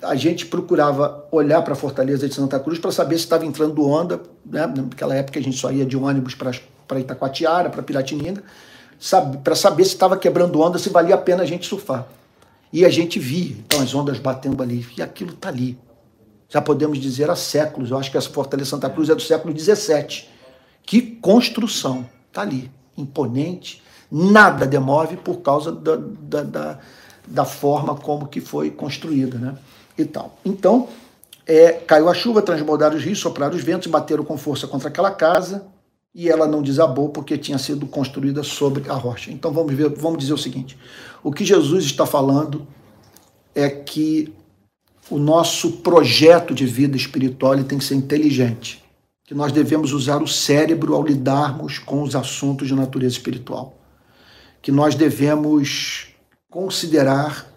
[0.02, 3.86] a gente procurava olhar para a Fortaleza de Santa Cruz para saber se estava entrando
[3.86, 4.22] onda.
[4.46, 4.66] Né?
[4.66, 8.42] Naquela época a gente só ia de ônibus para Itacoatiara, para Piratininga,
[9.44, 12.08] para saber se estava quebrando onda, se valia a pena a gente surfar.
[12.72, 15.78] E a gente via, então, as ondas batendo ali, e aquilo está ali.
[16.50, 17.92] Já podemos dizer há séculos.
[17.92, 20.26] Eu acho que essa Fortaleza Santa Cruz é do século XVII.
[20.84, 22.08] Que construção!
[22.28, 26.80] Está ali, imponente, nada demove por causa da, da, da,
[27.26, 29.38] da forma como que foi construída.
[29.38, 29.58] Né?
[29.98, 30.38] e tal.
[30.46, 30.88] Então,
[31.46, 35.12] é, caiu a chuva, transbordaram os rios, sopraram os ventos, bateram com força contra aquela
[35.12, 35.66] casa
[36.18, 39.32] e ela não desabou porque tinha sido construída sobre a rocha.
[39.32, 40.76] Então vamos ver, vamos dizer o seguinte:
[41.24, 42.66] o que Jesus está falando
[43.54, 44.34] é que
[45.12, 48.84] o nosso projeto de vida espiritual tem que ser inteligente,
[49.26, 53.78] que nós devemos usar o cérebro ao lidarmos com os assuntos de natureza espiritual,
[54.60, 56.08] que nós devemos
[56.50, 57.48] considerar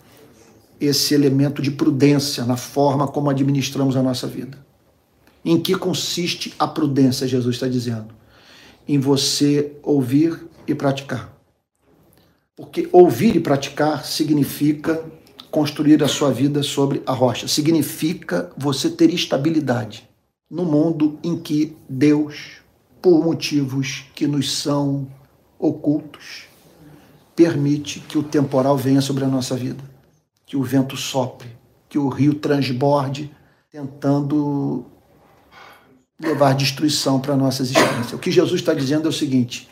[0.79, 4.59] esse elemento de prudência na forma como administramos a nossa vida.
[5.43, 8.20] Em que consiste a prudência, Jesus está dizendo?
[8.87, 11.33] Em você ouvir e praticar.
[12.57, 15.03] Porque ouvir e praticar significa
[15.51, 20.09] construir a sua vida sobre a rocha, significa você ter estabilidade
[20.49, 22.59] no mundo em que Deus,
[23.03, 25.09] por motivos que nos são
[25.59, 26.45] ocultos,
[27.35, 29.91] permite que o temporal venha sobre a nossa vida
[30.51, 31.49] que o vento sopre,
[31.89, 33.31] que o rio transborde,
[33.71, 34.85] tentando
[36.21, 38.15] levar destruição para a nossa existência.
[38.17, 39.69] O que Jesus está dizendo é o seguinte: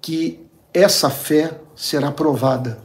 [0.00, 0.40] que
[0.74, 2.82] essa fé será provada.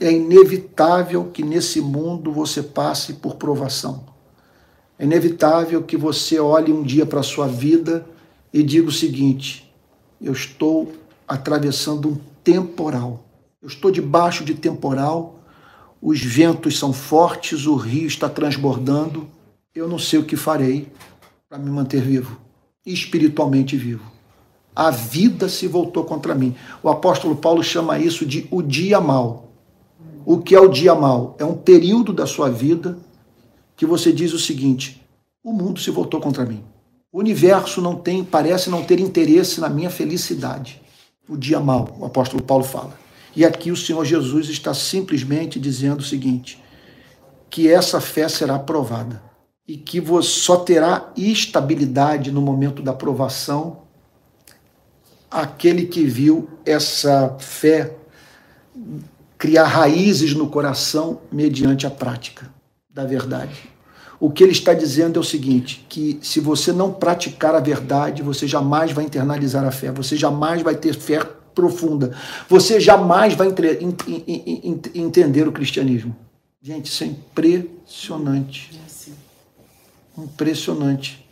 [0.00, 4.06] É inevitável que nesse mundo você passe por provação.
[4.98, 8.06] É inevitável que você olhe um dia para a sua vida
[8.52, 9.72] e diga o seguinte:
[10.20, 10.92] eu estou
[11.26, 13.24] atravessando um temporal.
[13.60, 15.40] Eu estou debaixo de temporal,
[16.00, 19.28] os ventos são fortes, o rio está transbordando.
[19.78, 20.88] Eu não sei o que farei
[21.48, 22.36] para me manter vivo,
[22.84, 24.02] espiritualmente vivo.
[24.74, 26.52] A vida se voltou contra mim.
[26.82, 29.52] O apóstolo Paulo chama isso de o dia mal.
[30.26, 31.36] O que é o dia mal?
[31.38, 32.98] É um período da sua vida
[33.76, 35.00] que você diz o seguinte:
[35.44, 36.64] o mundo se voltou contra mim.
[37.12, 40.82] O universo não tem, parece não ter interesse na minha felicidade.
[41.28, 42.98] O dia mal, o apóstolo Paulo fala.
[43.36, 46.60] E aqui o Senhor Jesus está simplesmente dizendo o seguinte:
[47.48, 49.27] que essa fé será provada
[49.68, 53.82] e que só terá estabilidade no momento da provação
[55.30, 57.94] aquele que viu essa fé
[59.36, 62.50] criar raízes no coração mediante a prática
[62.88, 63.70] da verdade.
[64.18, 68.22] O que ele está dizendo é o seguinte: que se você não praticar a verdade,
[68.22, 71.20] você jamais vai internalizar a fé, você jamais vai ter fé
[71.54, 72.16] profunda.
[72.48, 73.78] Você jamais vai entre,
[74.94, 76.16] entender o cristianismo.
[76.60, 78.70] Gente, isso é impressionante.
[80.18, 81.24] Impressionante.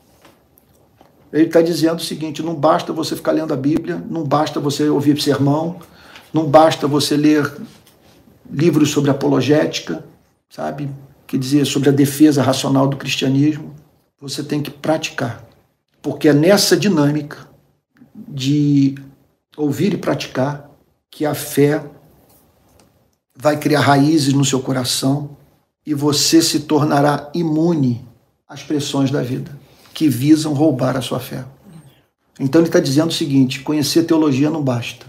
[1.33, 4.89] Ele está dizendo o seguinte: não basta você ficar lendo a Bíblia, não basta você
[4.89, 5.81] ouvir sermão,
[6.33, 7.53] não basta você ler
[8.49, 10.05] livros sobre apologética,
[10.49, 10.89] sabe?
[11.27, 13.75] Que dizer sobre a defesa racional do cristianismo.
[14.21, 15.45] Você tem que praticar.
[16.01, 17.49] Porque é nessa dinâmica
[18.15, 18.95] de
[19.57, 20.71] ouvir e praticar,
[21.11, 21.85] que a fé
[23.35, 25.37] vai criar raízes no seu coração
[25.85, 28.07] e você se tornará imune
[28.49, 29.51] às pressões da vida
[29.93, 31.45] que visam roubar a sua fé.
[32.39, 35.07] Então ele está dizendo o seguinte: conhecer teologia não basta.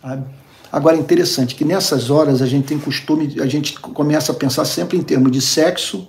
[0.00, 0.24] Sabe?
[0.70, 4.64] Agora é interessante que nessas horas a gente tem costume, a gente começa a pensar
[4.64, 6.08] sempre em termos de sexo,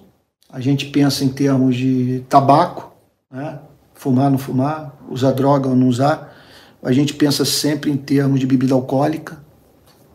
[0.52, 2.92] a gente pensa em termos de tabaco,
[3.32, 3.60] né?
[3.94, 6.36] fumar, não fumar, usar droga ou não usar
[6.84, 9.44] a gente pensa sempre em termos de bebida alcoólica,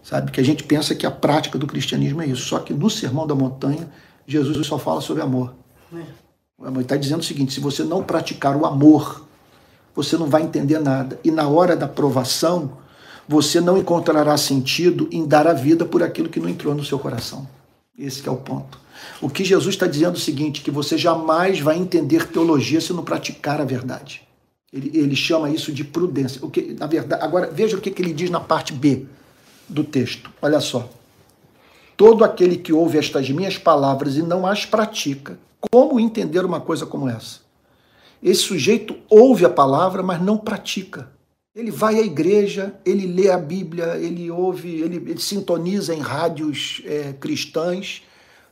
[0.02, 0.30] sabe?
[0.30, 2.42] Que a gente pensa que a prática do cristianismo é isso.
[2.46, 3.90] Só que no Sermão da Montanha,
[4.26, 5.54] Jesus só fala sobre amor.
[5.92, 6.02] É.
[6.80, 9.24] Está dizendo o seguinte: se você não praticar o amor,
[9.94, 11.18] você não vai entender nada.
[11.24, 12.78] E na hora da provação,
[13.28, 16.98] você não encontrará sentido em dar a vida por aquilo que não entrou no seu
[16.98, 17.48] coração.
[17.98, 18.80] Esse é o ponto.
[19.20, 22.92] O que Jesus está dizendo é o seguinte: que você jamais vai entender teologia se
[22.92, 24.22] não praticar a verdade.
[24.72, 26.40] Ele, ele chama isso de prudência.
[26.42, 29.04] O que, na verdade, agora veja o que, que ele diz na parte B
[29.68, 30.30] do texto.
[30.40, 30.88] Olha só.
[31.94, 35.38] Todo aquele que ouve estas minhas palavras e não as pratica,
[35.70, 37.40] como entender uma coisa como essa?
[38.22, 41.10] Esse sujeito ouve a palavra, mas não pratica.
[41.54, 46.82] Ele vai à igreja, ele lê a Bíblia, ele ouve, ele, ele sintoniza em rádios
[46.86, 48.02] é, cristãs,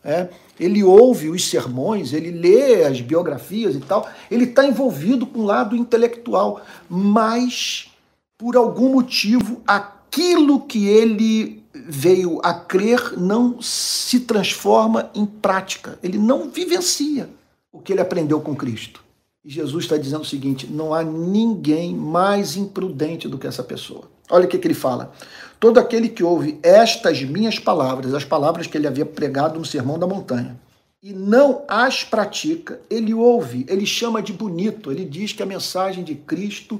[0.04, 5.40] é, ele ouve os sermões, ele lê as biografias e tal, ele está envolvido com
[5.40, 7.90] o lado intelectual, mas
[8.36, 16.18] por algum motivo aquilo que ele veio a crer não se transforma em prática, ele
[16.18, 17.28] não vivencia
[17.72, 19.02] o que ele aprendeu com Cristo.
[19.44, 24.04] E Jesus está dizendo o seguinte: não há ninguém mais imprudente do que essa pessoa.
[24.30, 25.12] Olha o que, que ele fala.
[25.58, 29.98] Todo aquele que ouve estas minhas palavras, as palavras que ele havia pregado no Sermão
[29.98, 30.58] da Montanha,
[31.02, 36.04] e não as pratica, ele ouve, ele chama de bonito, ele diz que a mensagem
[36.04, 36.78] de Cristo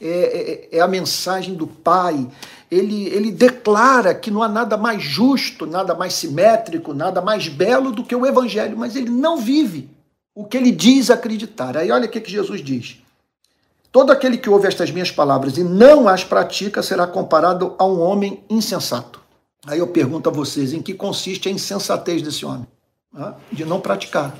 [0.00, 2.26] é, é, é, a mensagem do Pai.
[2.70, 7.92] Ele, ele declara que não há nada mais justo, nada mais simétrico, nada mais belo
[7.92, 9.90] do que o Evangelho, mas ele não vive
[10.34, 11.76] o que ele diz acreditar.
[11.76, 13.02] Aí olha o que, que Jesus diz.
[13.92, 18.00] Todo aquele que ouve estas minhas palavras e não as pratica será comparado a um
[18.00, 19.20] homem insensato.
[19.66, 22.66] Aí eu pergunto a vocês, em que consiste a insensatez desse homem?
[23.50, 24.36] De não praticar.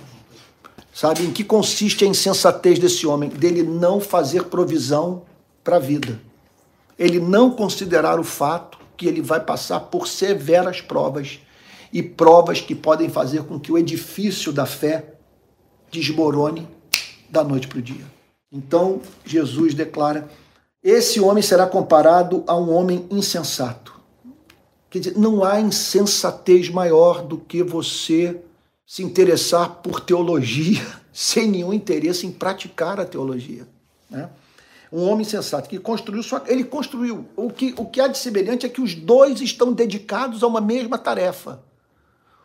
[0.92, 3.28] Sabe, em que consiste a insensatez desse homem?
[3.28, 5.22] Dele não fazer provisão
[5.62, 6.20] para a vida.
[6.98, 11.38] Ele não considerar o fato que ele vai passar por severas provas
[11.92, 15.14] e provas que podem fazer com que o edifício da fé
[15.90, 16.68] desmorone
[17.30, 18.04] da noite para o dia.
[18.50, 20.28] Então, Jesus declara:
[20.82, 23.98] esse homem será comparado a um homem insensato.
[24.90, 28.40] Quer dizer, não há insensatez maior do que você
[28.88, 30.80] se interessar por teologia
[31.12, 33.68] sem nenhum interesse em praticar a teologia.
[34.08, 34.30] Né?
[34.90, 36.42] Um homem sensato que construiu sua.
[36.46, 37.26] Ele construiu.
[37.36, 40.62] O que, o que há de semelhante é que os dois estão dedicados a uma
[40.62, 41.62] mesma tarefa.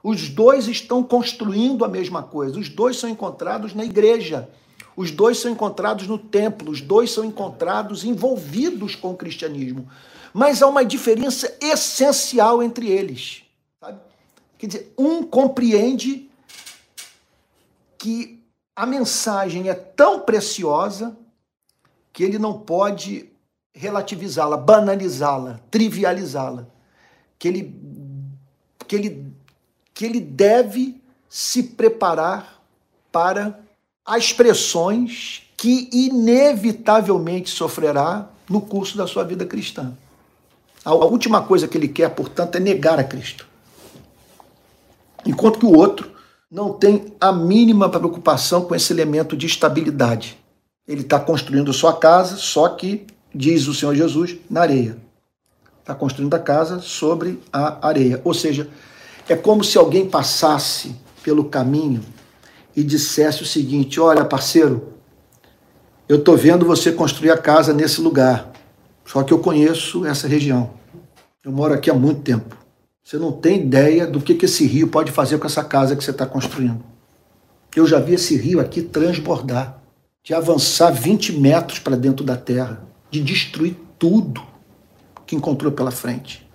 [0.04, 2.60] Os dois estão construindo a mesma coisa.
[2.60, 4.50] Os dois são encontrados na igreja.
[4.98, 6.70] Os dois são encontrados no templo.
[6.70, 9.88] Os dois são encontrados envolvidos com o cristianismo.
[10.34, 13.44] Mas há uma diferença essencial entre eles.
[13.80, 14.00] Sabe?
[14.58, 16.30] Quer dizer, um compreende
[18.04, 18.44] que
[18.76, 21.16] a mensagem é tão preciosa
[22.12, 23.32] que ele não pode
[23.74, 26.68] relativizá-la, banalizá-la, trivializá-la.
[27.40, 27.76] Que ele,
[28.86, 29.34] que ele
[29.94, 32.62] que ele deve se preparar
[33.10, 33.58] para
[34.06, 39.98] as pressões que inevitavelmente sofrerá no curso da sua vida cristã.
[40.84, 43.48] A última coisa que ele quer, portanto, é negar a Cristo.
[45.26, 46.13] Enquanto que o outro
[46.54, 50.38] não tem a mínima preocupação com esse elemento de estabilidade.
[50.88, 54.96] Ele está construindo sua casa, só que, diz o Senhor Jesus, na areia.
[55.80, 58.22] Está construindo a casa sobre a areia.
[58.24, 58.70] Ou seja,
[59.28, 62.02] é como se alguém passasse pelo caminho
[62.76, 64.94] e dissesse o seguinte: Olha, parceiro,
[66.08, 68.52] eu estou vendo você construir a casa nesse lugar,
[69.04, 70.70] só que eu conheço essa região.
[71.44, 72.63] Eu moro aqui há muito tempo.
[73.04, 76.04] Você não tem ideia do que, que esse rio pode fazer com essa casa que
[76.04, 76.84] você está construindo.
[77.76, 79.82] Eu já vi esse rio aqui transbordar,
[80.24, 84.42] de avançar 20 metros para dentro da terra, de destruir tudo
[85.26, 86.48] que encontrou pela frente.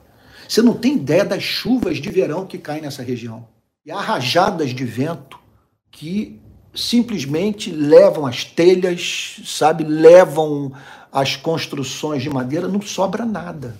[0.48, 3.46] Você não tem ideia das chuvas de verão que caem nessa região.
[3.84, 5.38] E há rajadas de vento
[5.90, 6.40] que
[6.74, 10.72] simplesmente levam as telhas, sabe, levam
[11.12, 13.76] as construções de madeira, não sobra nada.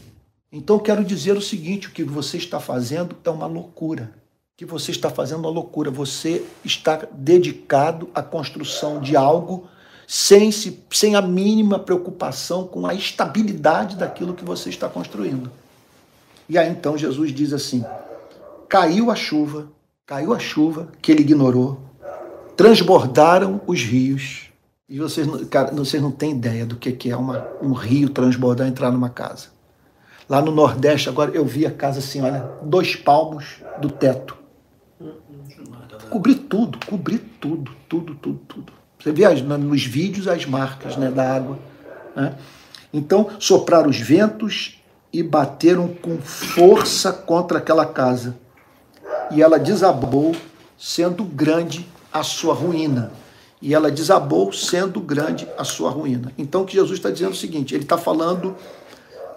[0.51, 4.11] Então quero dizer o seguinte, o que você está fazendo é uma loucura.
[4.55, 5.91] O que você está fazendo é uma loucura.
[5.91, 9.69] Você está dedicado à construção de algo
[10.07, 15.51] sem, se, sem a mínima preocupação com a estabilidade daquilo que você está construindo.
[16.49, 17.85] E aí então Jesus diz assim:
[18.69, 19.69] caiu a chuva,
[20.07, 21.79] caiu a chuva que ele ignorou,
[22.57, 24.49] transbordaram os rios.
[24.89, 28.91] E vocês, cara, vocês não têm ideia do que é uma, um rio transbordar entrar
[28.91, 29.58] numa casa.
[30.29, 34.37] Lá no Nordeste, agora eu vi a casa assim, olha, dois palmos do teto.
[36.11, 38.73] Cobri tudo, cobri tudo, tudo, tudo, tudo.
[38.99, 41.59] Você vê as, nos vídeos as marcas né, da água.
[42.15, 42.35] Né?
[42.93, 44.79] Então, sopraram os ventos
[45.13, 48.37] e bateram com força contra aquela casa.
[49.31, 50.35] E ela desabou,
[50.77, 53.13] sendo grande a sua ruína.
[53.61, 56.33] E ela desabou, sendo grande a sua ruína.
[56.37, 58.57] Então, o que Jesus está dizendo é o seguinte: ele está falando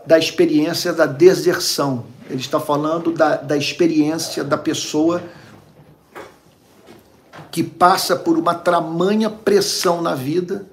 [0.05, 5.21] da experiência da deserção, ele está falando da, da experiência da pessoa
[7.51, 10.65] que passa por uma tamanha pressão na vida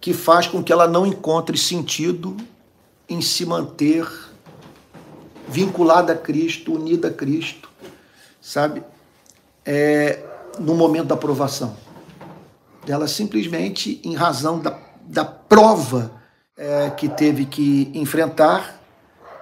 [0.00, 2.36] que faz com que ela não encontre sentido
[3.08, 4.06] em se manter
[5.48, 7.68] vinculada a Cristo, unida a Cristo,
[8.40, 8.82] sabe?
[9.64, 10.22] É,
[10.60, 11.76] no momento da provação.
[12.86, 16.12] Ela simplesmente, em razão da, da prova
[16.56, 18.80] é, que teve que enfrentar,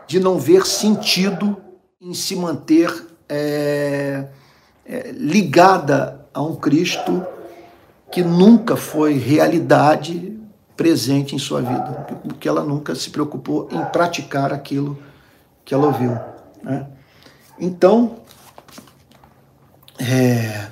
[0.07, 1.57] de não ver sentido
[2.01, 2.91] em se manter
[3.29, 4.27] é,
[4.85, 7.25] é, ligada a um Cristo
[8.11, 10.39] que nunca foi realidade
[10.77, 14.99] presente em sua vida, porque ela nunca se preocupou em praticar aquilo
[15.65, 16.19] que ela ouviu.
[16.63, 16.87] Né?
[17.59, 18.17] Então,
[19.99, 20.69] é,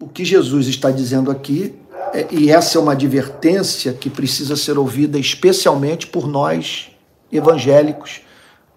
[0.00, 1.78] o que Jesus está dizendo aqui,
[2.30, 6.90] e essa é uma advertência que precisa ser ouvida especialmente por nós
[7.30, 8.20] evangélicos,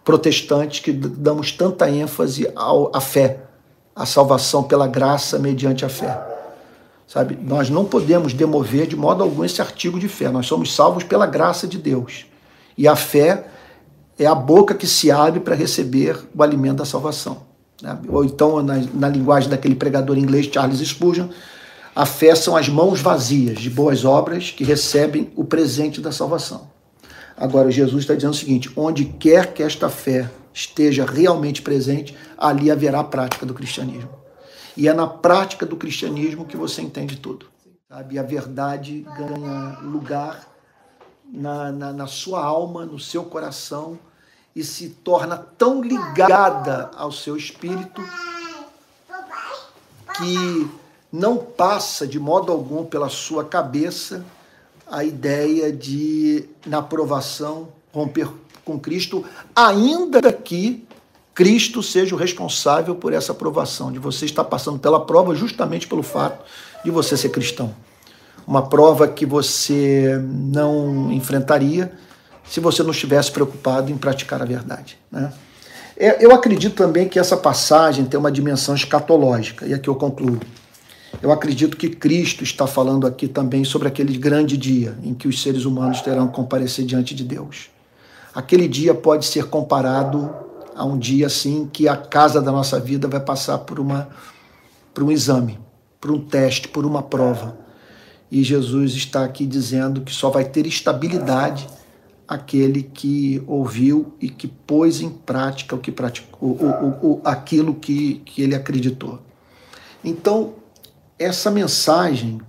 [0.03, 3.41] protestantes, que damos tanta ênfase ao, à fé,
[3.95, 6.17] à salvação pela graça mediante a fé.
[7.07, 7.37] Sabe?
[7.41, 10.29] Nós não podemos demover de modo algum esse artigo de fé.
[10.29, 12.25] Nós somos salvos pela graça de Deus.
[12.77, 13.47] E a fé
[14.17, 17.43] é a boca que se abre para receber o alimento da salvação.
[17.81, 17.97] Né?
[18.07, 21.27] Ou então, na, na linguagem daquele pregador inglês Charles Spurgeon,
[21.95, 26.69] a fé são as mãos vazias de boas obras que recebem o presente da salvação.
[27.37, 32.69] Agora, Jesus está dizendo o seguinte: onde quer que esta fé esteja realmente presente, ali
[32.69, 34.09] haverá a prática do cristianismo.
[34.75, 37.47] E é na prática do cristianismo que você entende tudo.
[37.87, 38.19] Sabe?
[38.19, 40.45] A verdade ganha lugar
[41.31, 43.97] na, na, na sua alma, no seu coração
[44.53, 48.01] e se torna tão ligada ao seu espírito
[50.17, 50.69] que
[51.11, 54.25] não passa de modo algum pela sua cabeça
[54.87, 58.29] a ideia de, na aprovação, romper
[58.63, 59.23] com Cristo,
[59.55, 60.85] ainda que
[61.33, 66.03] Cristo seja o responsável por essa aprovação, de você estar passando pela prova justamente pelo
[66.03, 66.45] fato
[66.83, 67.75] de você ser cristão.
[68.47, 71.91] Uma prova que você não enfrentaria
[72.47, 74.97] se você não estivesse preocupado em praticar a verdade.
[75.11, 75.33] Né?
[75.97, 80.39] É, eu acredito também que essa passagem tem uma dimensão escatológica, e aqui eu concluo.
[81.21, 85.41] Eu acredito que Cristo está falando aqui também sobre aquele grande dia em que os
[85.41, 87.69] seres humanos terão que comparecer diante de Deus.
[88.33, 90.29] Aquele dia pode ser comparado
[90.75, 94.09] a um dia assim que a casa da nossa vida vai passar por uma
[94.93, 95.59] por um exame,
[95.99, 97.57] por um teste, por uma prova.
[98.31, 101.67] E Jesus está aqui dizendo que só vai ter estabilidade
[102.27, 107.75] aquele que ouviu e que pôs em prática o que praticou, o, o, o, aquilo
[107.75, 109.19] que, que ele acreditou.
[110.03, 110.53] Então,
[111.17, 112.41] essa mensagem,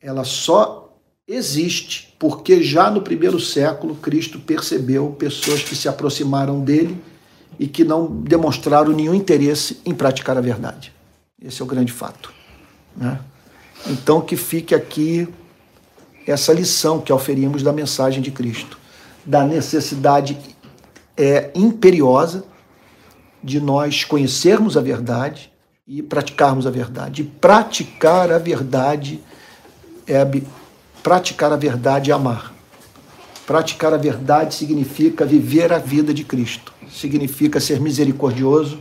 [0.00, 0.96] ela só
[1.26, 7.00] existe porque já no primeiro século Cristo percebeu pessoas que se aproximaram dele
[7.58, 10.92] e que não demonstraram nenhum interesse em praticar a verdade.
[11.40, 12.32] Esse é o grande fato.
[12.96, 13.20] Né?
[13.86, 15.28] Então, que fique aqui
[16.26, 18.80] essa lição que oferimos da mensagem de Cristo
[19.24, 20.38] da necessidade
[21.16, 22.44] é, imperiosa
[23.42, 25.49] de nós conhecermos a verdade
[25.90, 27.22] e praticarmos a verdade.
[27.22, 29.20] E praticar a verdade
[30.06, 30.24] é
[31.02, 32.54] praticar a verdade é amar.
[33.44, 36.72] Praticar a verdade significa viver a vida de Cristo.
[36.88, 38.80] Significa ser misericordioso,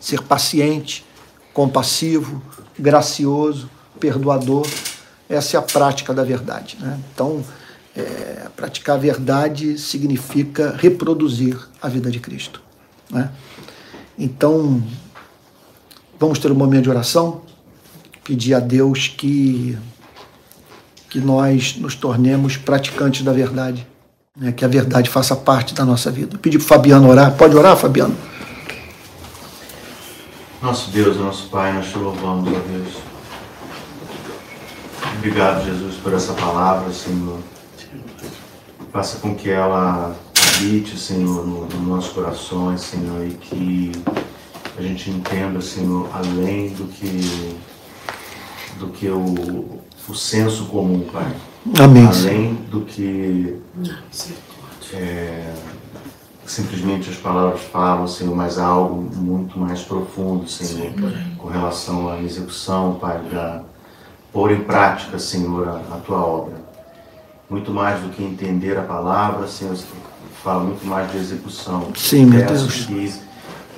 [0.00, 1.04] ser paciente,
[1.52, 2.42] compassivo,
[2.78, 3.68] gracioso,
[4.00, 4.66] perdoador.
[5.28, 6.78] Essa é a prática da verdade.
[6.80, 6.98] Né?
[7.12, 7.44] Então,
[7.94, 12.62] é, praticar a verdade significa reproduzir a vida de Cristo.
[13.10, 13.30] Né?
[14.18, 14.82] Então,
[16.18, 17.42] vamos ter um momento de oração,
[18.24, 19.76] pedir a Deus que,
[21.08, 23.86] que nós nos tornemos praticantes da verdade,
[24.36, 24.52] né?
[24.52, 26.38] que a verdade faça parte da nossa vida.
[26.38, 27.36] Pedir para o Fabiano orar.
[27.36, 28.16] Pode orar, Fabiano?
[30.60, 32.94] Nosso Deus, nosso Pai, nós te louvamos, ó Deus.
[35.16, 37.38] Obrigado, Jesus, por essa palavra, Senhor
[38.92, 40.16] faça com que ela
[40.56, 43.92] habite, Senhor, nos no nossos corações, Senhor, e que
[44.78, 47.58] a gente entenda, Senhor, além do que
[48.78, 51.34] do que o, o senso comum, Pai.
[51.80, 52.06] Amém.
[52.06, 53.60] Além do que
[54.94, 55.52] é,
[56.46, 60.92] simplesmente as palavras falam, Senhor, mas algo muito mais profundo, Senhor,
[61.36, 63.62] com relação à execução, Pai, da
[64.32, 66.68] pôr em prática, Senhor, a, a tua obra
[67.48, 69.76] muito mais do que entender a palavra, Senhor,
[70.42, 71.88] fala muito mais de execução.
[71.96, 72.84] Sim, meu Deus.
[72.84, 73.14] Que,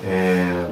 [0.03, 0.67] é,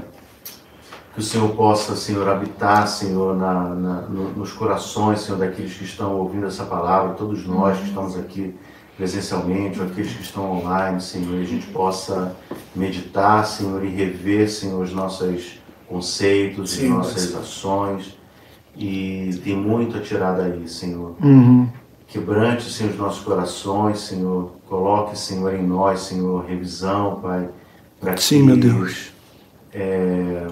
[1.13, 6.15] que o Senhor possa, Senhor, habitar, Senhor, na, na, nos corações, Senhor, daqueles que estão
[6.15, 8.55] ouvindo essa palavra, todos nós que estamos aqui
[8.95, 12.35] presencialmente, ou aqueles que estão online, Senhor, e a gente possa
[12.75, 18.17] meditar, Senhor, e rever, Senhor, os nossos conceitos, Sim, as nossas ações.
[18.75, 21.15] E tem muito a tirar daí, Senhor.
[21.21, 21.67] Uhum
[22.09, 24.51] quebrante, Senhor, os nossos corações, Senhor.
[24.67, 27.49] Coloque, Senhor, em nós, Senhor, revisão, Pai.
[28.17, 29.11] Sim, que, meu Deus.
[29.71, 30.47] É,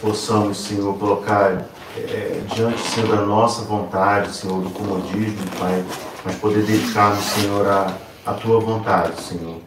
[0.00, 1.66] possamos, Senhor, colocar
[1.96, 5.84] é, diante, Senhor, da nossa vontade, Senhor, do comodismo, Pai,
[6.24, 7.94] mas poder dedicar-nos, Senhor, a,
[8.26, 9.60] a Tua vontade, Senhor.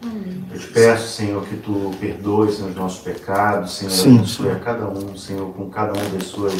[0.52, 4.58] Eu te peço, Senhor, que Tu perdoes Senhor, os nossos pecados, Senhor, Sim, abençoe a
[4.58, 6.54] cada um, Senhor, com cada uma das suas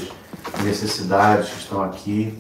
[0.63, 2.35] necessidades que estão aqui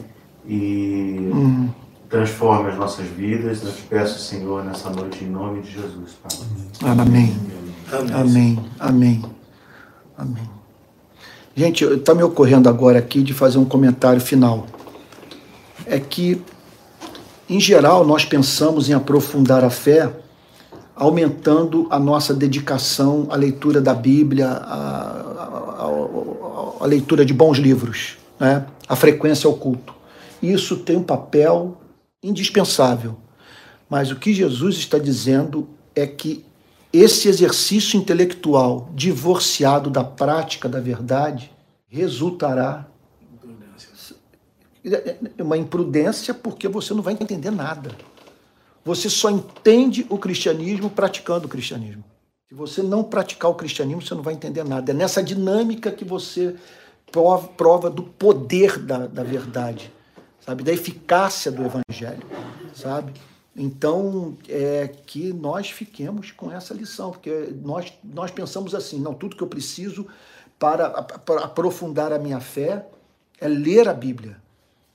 [0.46, 1.68] e uhum.
[2.08, 3.62] transforme as nossas vidas.
[3.62, 6.90] Eu te peço, Senhor, nessa noite, em nome de Jesus, Pai.
[6.90, 7.36] Amém.
[7.90, 8.14] Amém.
[8.14, 8.70] Amém.
[8.78, 9.24] Amém.
[10.16, 10.57] Amém.
[11.58, 14.64] Gente, está me ocorrendo agora aqui de fazer um comentário final.
[15.86, 16.40] É que,
[17.50, 20.08] em geral, nós pensamos em aprofundar a fé
[20.94, 28.18] aumentando a nossa dedicação à leitura da Bíblia, à, à, à leitura de bons livros,
[28.38, 28.64] né?
[28.88, 29.92] a frequência ao culto.
[30.40, 31.76] Isso tem um papel
[32.22, 33.16] indispensável.
[33.90, 36.44] Mas o que Jesus está dizendo é que
[36.92, 41.52] esse exercício intelectual divorciado da prática da verdade
[41.86, 42.86] resultará
[45.38, 47.90] uma imprudência porque você não vai entender nada.
[48.84, 52.04] Você só entende o cristianismo praticando o cristianismo.
[52.48, 54.92] Se você não praticar o cristianismo, você não vai entender nada.
[54.92, 56.56] É nessa dinâmica que você
[57.12, 59.92] prova, prova do poder da, da verdade,
[60.40, 60.62] sabe?
[60.62, 62.26] Da eficácia do evangelho,
[62.72, 63.12] sabe?
[63.58, 69.34] Então, é que nós fiquemos com essa lição, porque nós, nós pensamos assim, não, tudo
[69.34, 70.06] que eu preciso
[70.60, 72.86] para, para aprofundar a minha fé
[73.40, 74.36] é ler a Bíblia,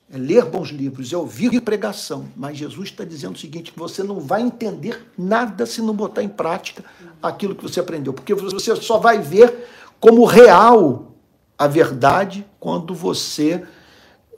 [0.09, 2.28] é ler bons livros, é ouvir pregação.
[2.38, 6.30] Mas Jesus está dizendo o seguinte: você não vai entender nada se não botar em
[6.30, 6.86] prática
[7.22, 9.68] aquilo que você aprendeu, porque você só vai ver
[9.99, 11.11] como real
[11.57, 13.64] a verdade quando você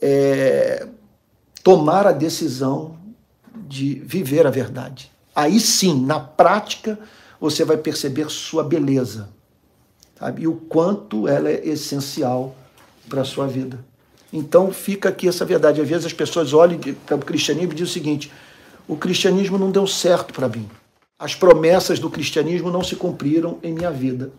[0.01, 0.87] é,
[1.63, 2.94] tomar a decisão
[3.67, 5.11] de viver a verdade.
[5.35, 6.97] Aí sim, na prática,
[7.39, 9.29] você vai perceber sua beleza,
[10.17, 10.43] sabe?
[10.43, 12.55] E o quanto ela é essencial
[13.09, 13.83] para a sua vida.
[14.31, 15.81] Então fica aqui essa verdade.
[15.81, 18.31] Às vezes as pessoas olham para o cristianismo e dizem o seguinte:
[18.87, 20.69] o cristianismo não deu certo para mim.
[21.17, 24.31] As promessas do cristianismo não se cumpriram em minha vida.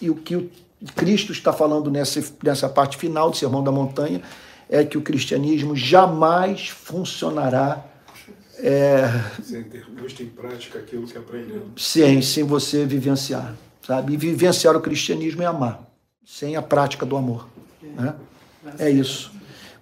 [0.00, 0.50] E o que o
[0.96, 4.20] Cristo está falando nessa, nessa parte final do Sermão da Montanha
[4.68, 7.84] é que o cristianismo jamais funcionará
[8.66, 9.10] é,
[9.42, 11.66] sem ter posto em prática aquilo que aprendeu.
[11.76, 13.54] Sem, sem você vivenciar,
[13.86, 14.14] sabe?
[14.14, 15.86] E vivenciar o cristianismo é amar,
[16.24, 17.46] sem a prática do amor.
[17.82, 18.14] Né?
[18.78, 19.30] É isso.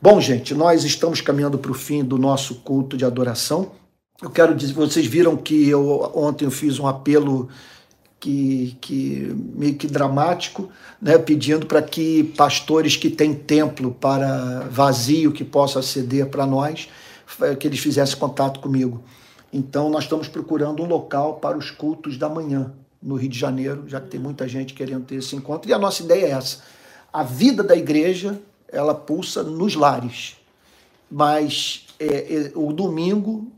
[0.00, 3.70] Bom, gente, nós estamos caminhando para o fim do nosso culto de adoração.
[4.20, 7.48] Eu quero dizer, vocês viram que eu ontem eu fiz um apelo
[8.18, 10.68] que, que meio que dramático,
[11.00, 16.88] né, pedindo para que pastores que têm templo para vazio que possam aceder para nós
[17.58, 19.02] que eles fizessem contato comigo.
[19.52, 22.72] Então, nós estamos procurando um local para os cultos da manhã,
[23.02, 25.68] no Rio de Janeiro, já que tem muita gente querendo ter esse encontro.
[25.68, 26.62] E a nossa ideia é essa.
[27.12, 30.36] A vida da igreja, ela pulsa nos lares.
[31.10, 33.52] Mas é, é, o domingo,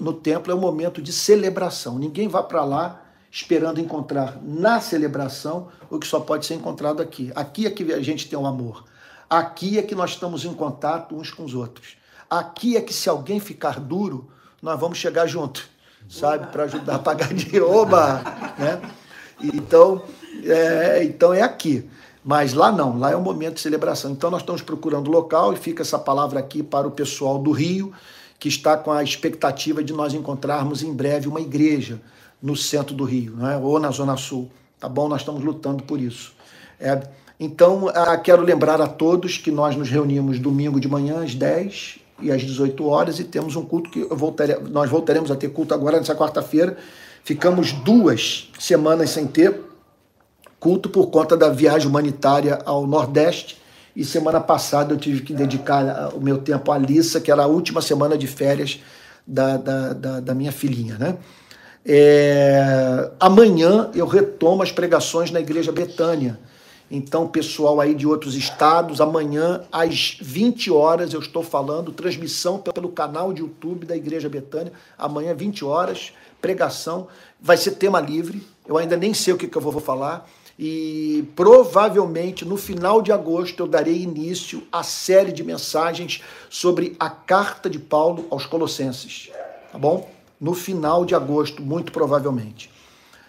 [0.00, 1.98] no templo, é um momento de celebração.
[1.98, 7.30] Ninguém vai para lá esperando encontrar na celebração o que só pode ser encontrado aqui.
[7.34, 8.84] Aqui é que a gente tem o um amor.
[9.28, 11.96] Aqui é que nós estamos em contato uns com os outros.
[12.30, 14.28] Aqui é que se alguém ficar duro,
[14.62, 15.68] nós vamos chegar junto,
[16.08, 16.52] sabe?
[16.52, 18.22] Para ajudar a pagar de oba,
[18.58, 18.80] né?
[19.40, 20.02] Então
[20.44, 21.88] é, então é aqui.
[22.24, 24.10] Mas lá não, lá é um momento de celebração.
[24.10, 27.92] Então nós estamos procurando local e fica essa palavra aqui para o pessoal do Rio,
[28.38, 32.00] que está com a expectativa de nós encontrarmos em breve uma igreja
[32.42, 33.56] no centro do Rio, né?
[33.56, 34.50] ou na Zona Sul.
[34.78, 35.08] Tá bom?
[35.08, 36.32] Nós estamos lutando por isso.
[36.78, 37.00] É,
[37.40, 42.00] então, ah, quero lembrar a todos que nós nos reunimos domingo de manhã às 10
[42.20, 45.74] e às 18 horas e temos um culto que voltare, nós voltaremos a ter culto
[45.74, 46.76] agora nessa quarta-feira.
[47.24, 49.60] Ficamos duas semanas sem ter
[50.58, 53.58] culto por conta da viagem humanitária ao Nordeste.
[53.94, 57.42] E semana passada eu tive que dedicar ah, o meu tempo à Lissa, que era
[57.42, 58.80] a última semana de férias
[59.26, 60.96] da, da, da, da minha filhinha.
[60.98, 61.16] Né?
[61.84, 66.38] É, amanhã eu retomo as pregações na Igreja Betânia
[66.90, 72.88] então, pessoal aí de outros estados, amanhã às 20 horas eu estou falando, transmissão pelo
[72.88, 74.72] canal de YouTube da Igreja Betânia.
[74.96, 77.08] Amanhã, 20 horas, pregação.
[77.40, 78.42] Vai ser tema livre.
[78.66, 80.28] Eu ainda nem sei o que, que eu vou falar.
[80.58, 86.20] E provavelmente no final de agosto eu darei início à série de mensagens
[86.50, 89.30] sobre a carta de Paulo aos Colossenses.
[89.70, 90.10] Tá bom?
[90.40, 92.70] No final de agosto, muito provavelmente.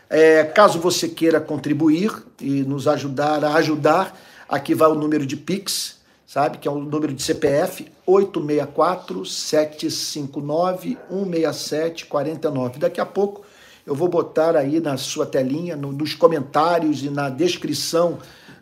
[0.09, 5.37] É, caso você queira contribuir e nos ajudar a ajudar, aqui vai o número de
[5.37, 6.57] Pix, sabe?
[6.57, 12.79] Que é o número de CPF 864 759 167 49.
[12.79, 13.45] Daqui a pouco
[13.85, 18.19] eu vou botar aí na sua telinha, no, nos comentários e na descrição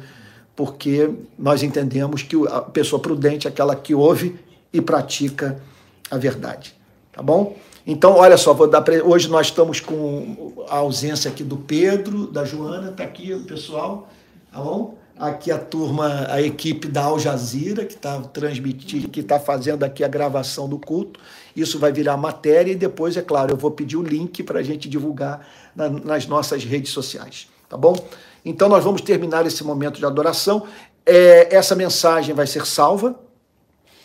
[0.56, 4.40] porque nós entendemos que a pessoa prudente é aquela que ouve
[4.72, 5.62] e pratica
[6.10, 6.74] a verdade.
[7.12, 7.58] Tá bom?
[7.88, 12.44] Então, olha só, vou dar hoje nós estamos com a ausência aqui do Pedro, da
[12.44, 14.10] Joana, tá aqui o pessoal,
[14.52, 14.98] tá bom?
[15.18, 20.04] Aqui a turma, a equipe da Al Jazeera, que está transmitindo, que está fazendo aqui
[20.04, 21.20] a gravação do culto.
[21.56, 24.64] Isso vai virar matéria e depois, é claro, eu vou pedir o link para a
[24.64, 27.96] gente divulgar na, nas nossas redes sociais, tá bom?
[28.44, 30.68] Então nós vamos terminar esse momento de adoração.
[31.06, 33.20] É, essa mensagem vai ser salva,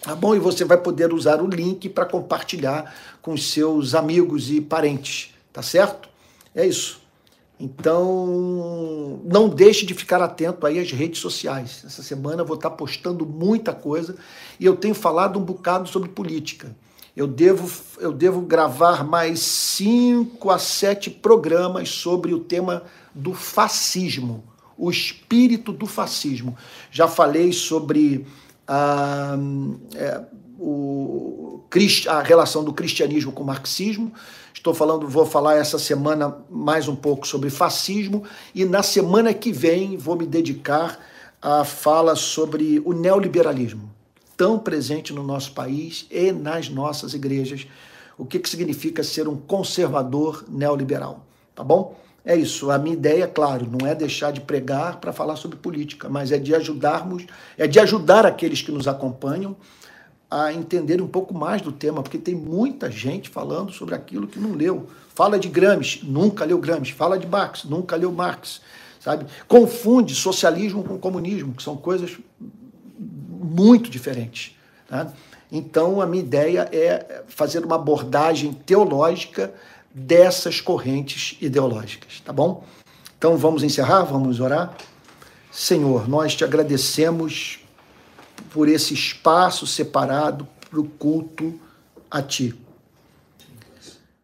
[0.03, 0.35] tá bom?
[0.35, 5.63] E você vai poder usar o link para compartilhar com seus amigos e parentes, tá
[5.63, 6.09] certo?
[6.55, 7.01] É isso.
[7.61, 11.83] Então, não deixe de ficar atento aí às redes sociais.
[11.85, 14.17] Essa semana eu vou estar postando muita coisa
[14.59, 16.75] e eu tenho falado um bocado sobre política.
[17.15, 22.85] Eu devo, eu devo gravar mais cinco a sete programas sobre o tema
[23.15, 24.45] do fascismo,
[24.77, 26.57] o espírito do fascismo.
[26.91, 28.27] Já falei sobre
[28.67, 29.37] a,
[29.95, 30.23] é,
[30.59, 31.61] o,
[32.09, 34.13] a relação do cristianismo com o marxismo.
[34.53, 39.53] Estou falando, vou falar essa semana mais um pouco sobre fascismo e na semana que
[39.53, 40.99] vem vou me dedicar
[41.41, 43.91] à fala sobre o neoliberalismo,
[44.37, 47.67] tão presente no nosso país e nas nossas igrejas.
[48.19, 51.99] O que, que significa ser um conservador neoliberal, tá bom?
[52.25, 52.71] É isso.
[52.71, 56.39] A minha ideia, claro, não é deixar de pregar para falar sobre política, mas é
[56.39, 57.25] de ajudarmos,
[57.57, 59.57] é de ajudar aqueles que nos acompanham
[60.31, 64.39] a entender um pouco mais do tema, porque tem muita gente falando sobre aquilo que
[64.39, 64.87] não leu.
[65.13, 66.93] Fala de Gramsci, nunca leu Gramsci.
[66.93, 68.61] Fala de Marx, nunca leu Marx.
[69.01, 69.27] Sabe?
[69.49, 72.17] Confunde socialismo com comunismo, que são coisas
[72.99, 74.55] muito diferentes.
[74.87, 75.13] Tá?
[75.51, 79.53] Então, a minha ideia é fazer uma abordagem teológica
[79.93, 82.65] dessas correntes ideológicas, tá bom?
[83.19, 84.77] Então vamos encerrar, vamos orar.
[85.51, 87.59] Senhor, nós te agradecemos
[88.51, 91.59] por esse espaço separado para o culto
[92.11, 92.55] a Ti.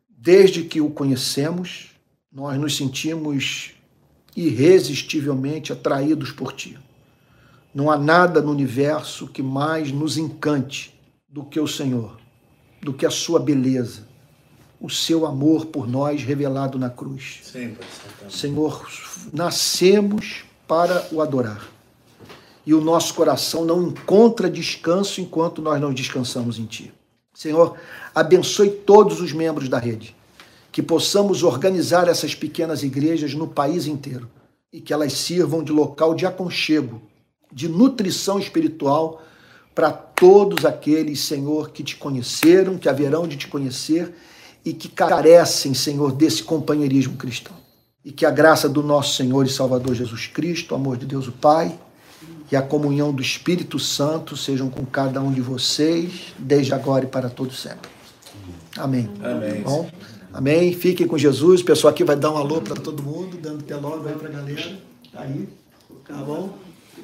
[0.09, 1.91] Desde que o conhecemos,
[2.33, 3.73] nós nos sentimos
[4.37, 6.79] irresistivelmente atraídos por Ti.
[7.75, 10.99] Não há nada no universo que mais nos encante
[11.29, 12.19] do que o Senhor,
[12.81, 14.06] do que a Sua beleza,
[14.81, 17.41] o seu amor por nós revelado na cruz.
[17.43, 17.87] Sempre,
[18.29, 18.87] Senhor,
[19.33, 21.69] nascemos para o adorar.
[22.65, 26.93] E o nosso coração não encontra descanso enquanto nós não descansamos em Ti.
[27.33, 27.77] Senhor,
[28.15, 30.17] abençoe todos os membros da rede,
[30.73, 34.29] que possamos organizar essas pequenas igrejas no país inteiro
[34.73, 37.01] e que elas sirvam de local de aconchego,
[37.53, 39.23] de nutrição espiritual
[39.75, 44.15] para todos aqueles, Senhor, que te conheceram, que haverão de te conhecer
[44.67, 47.55] e que carecem, Senhor, desse companheirismo cristão.
[48.05, 51.29] E que a graça do nosso Senhor e Salvador Jesus Cristo, o amor de Deus
[51.29, 51.79] o Pai
[52.51, 57.09] e a comunhão do Espírito Santo sejam com cada um de vocês, desde agora e
[57.09, 57.89] para todo sempre.
[58.77, 59.09] Amém.
[59.23, 59.63] Amém.
[59.63, 59.89] Bom,
[60.33, 60.73] amém.
[60.73, 61.61] Fiquem com Jesus.
[61.61, 64.29] O pessoal aqui vai dar um alô para todo mundo, dando até logo aí para
[64.29, 64.79] a galera.
[65.15, 65.49] Aí,
[66.07, 66.59] tá bom?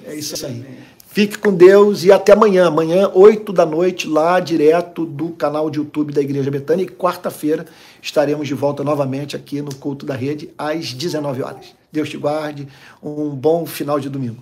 [0.05, 0.67] É isso aí.
[1.13, 2.69] Fique com Deus e até amanhã.
[2.69, 6.85] Amanhã, 8 da noite, lá direto do canal de YouTube da Igreja Betânia.
[6.85, 7.67] E quarta-feira
[8.01, 11.75] estaremos de volta novamente aqui no Culto da Rede, às 19 horas.
[11.93, 12.67] Deus te guarde.
[13.03, 14.39] Um bom final de domingo.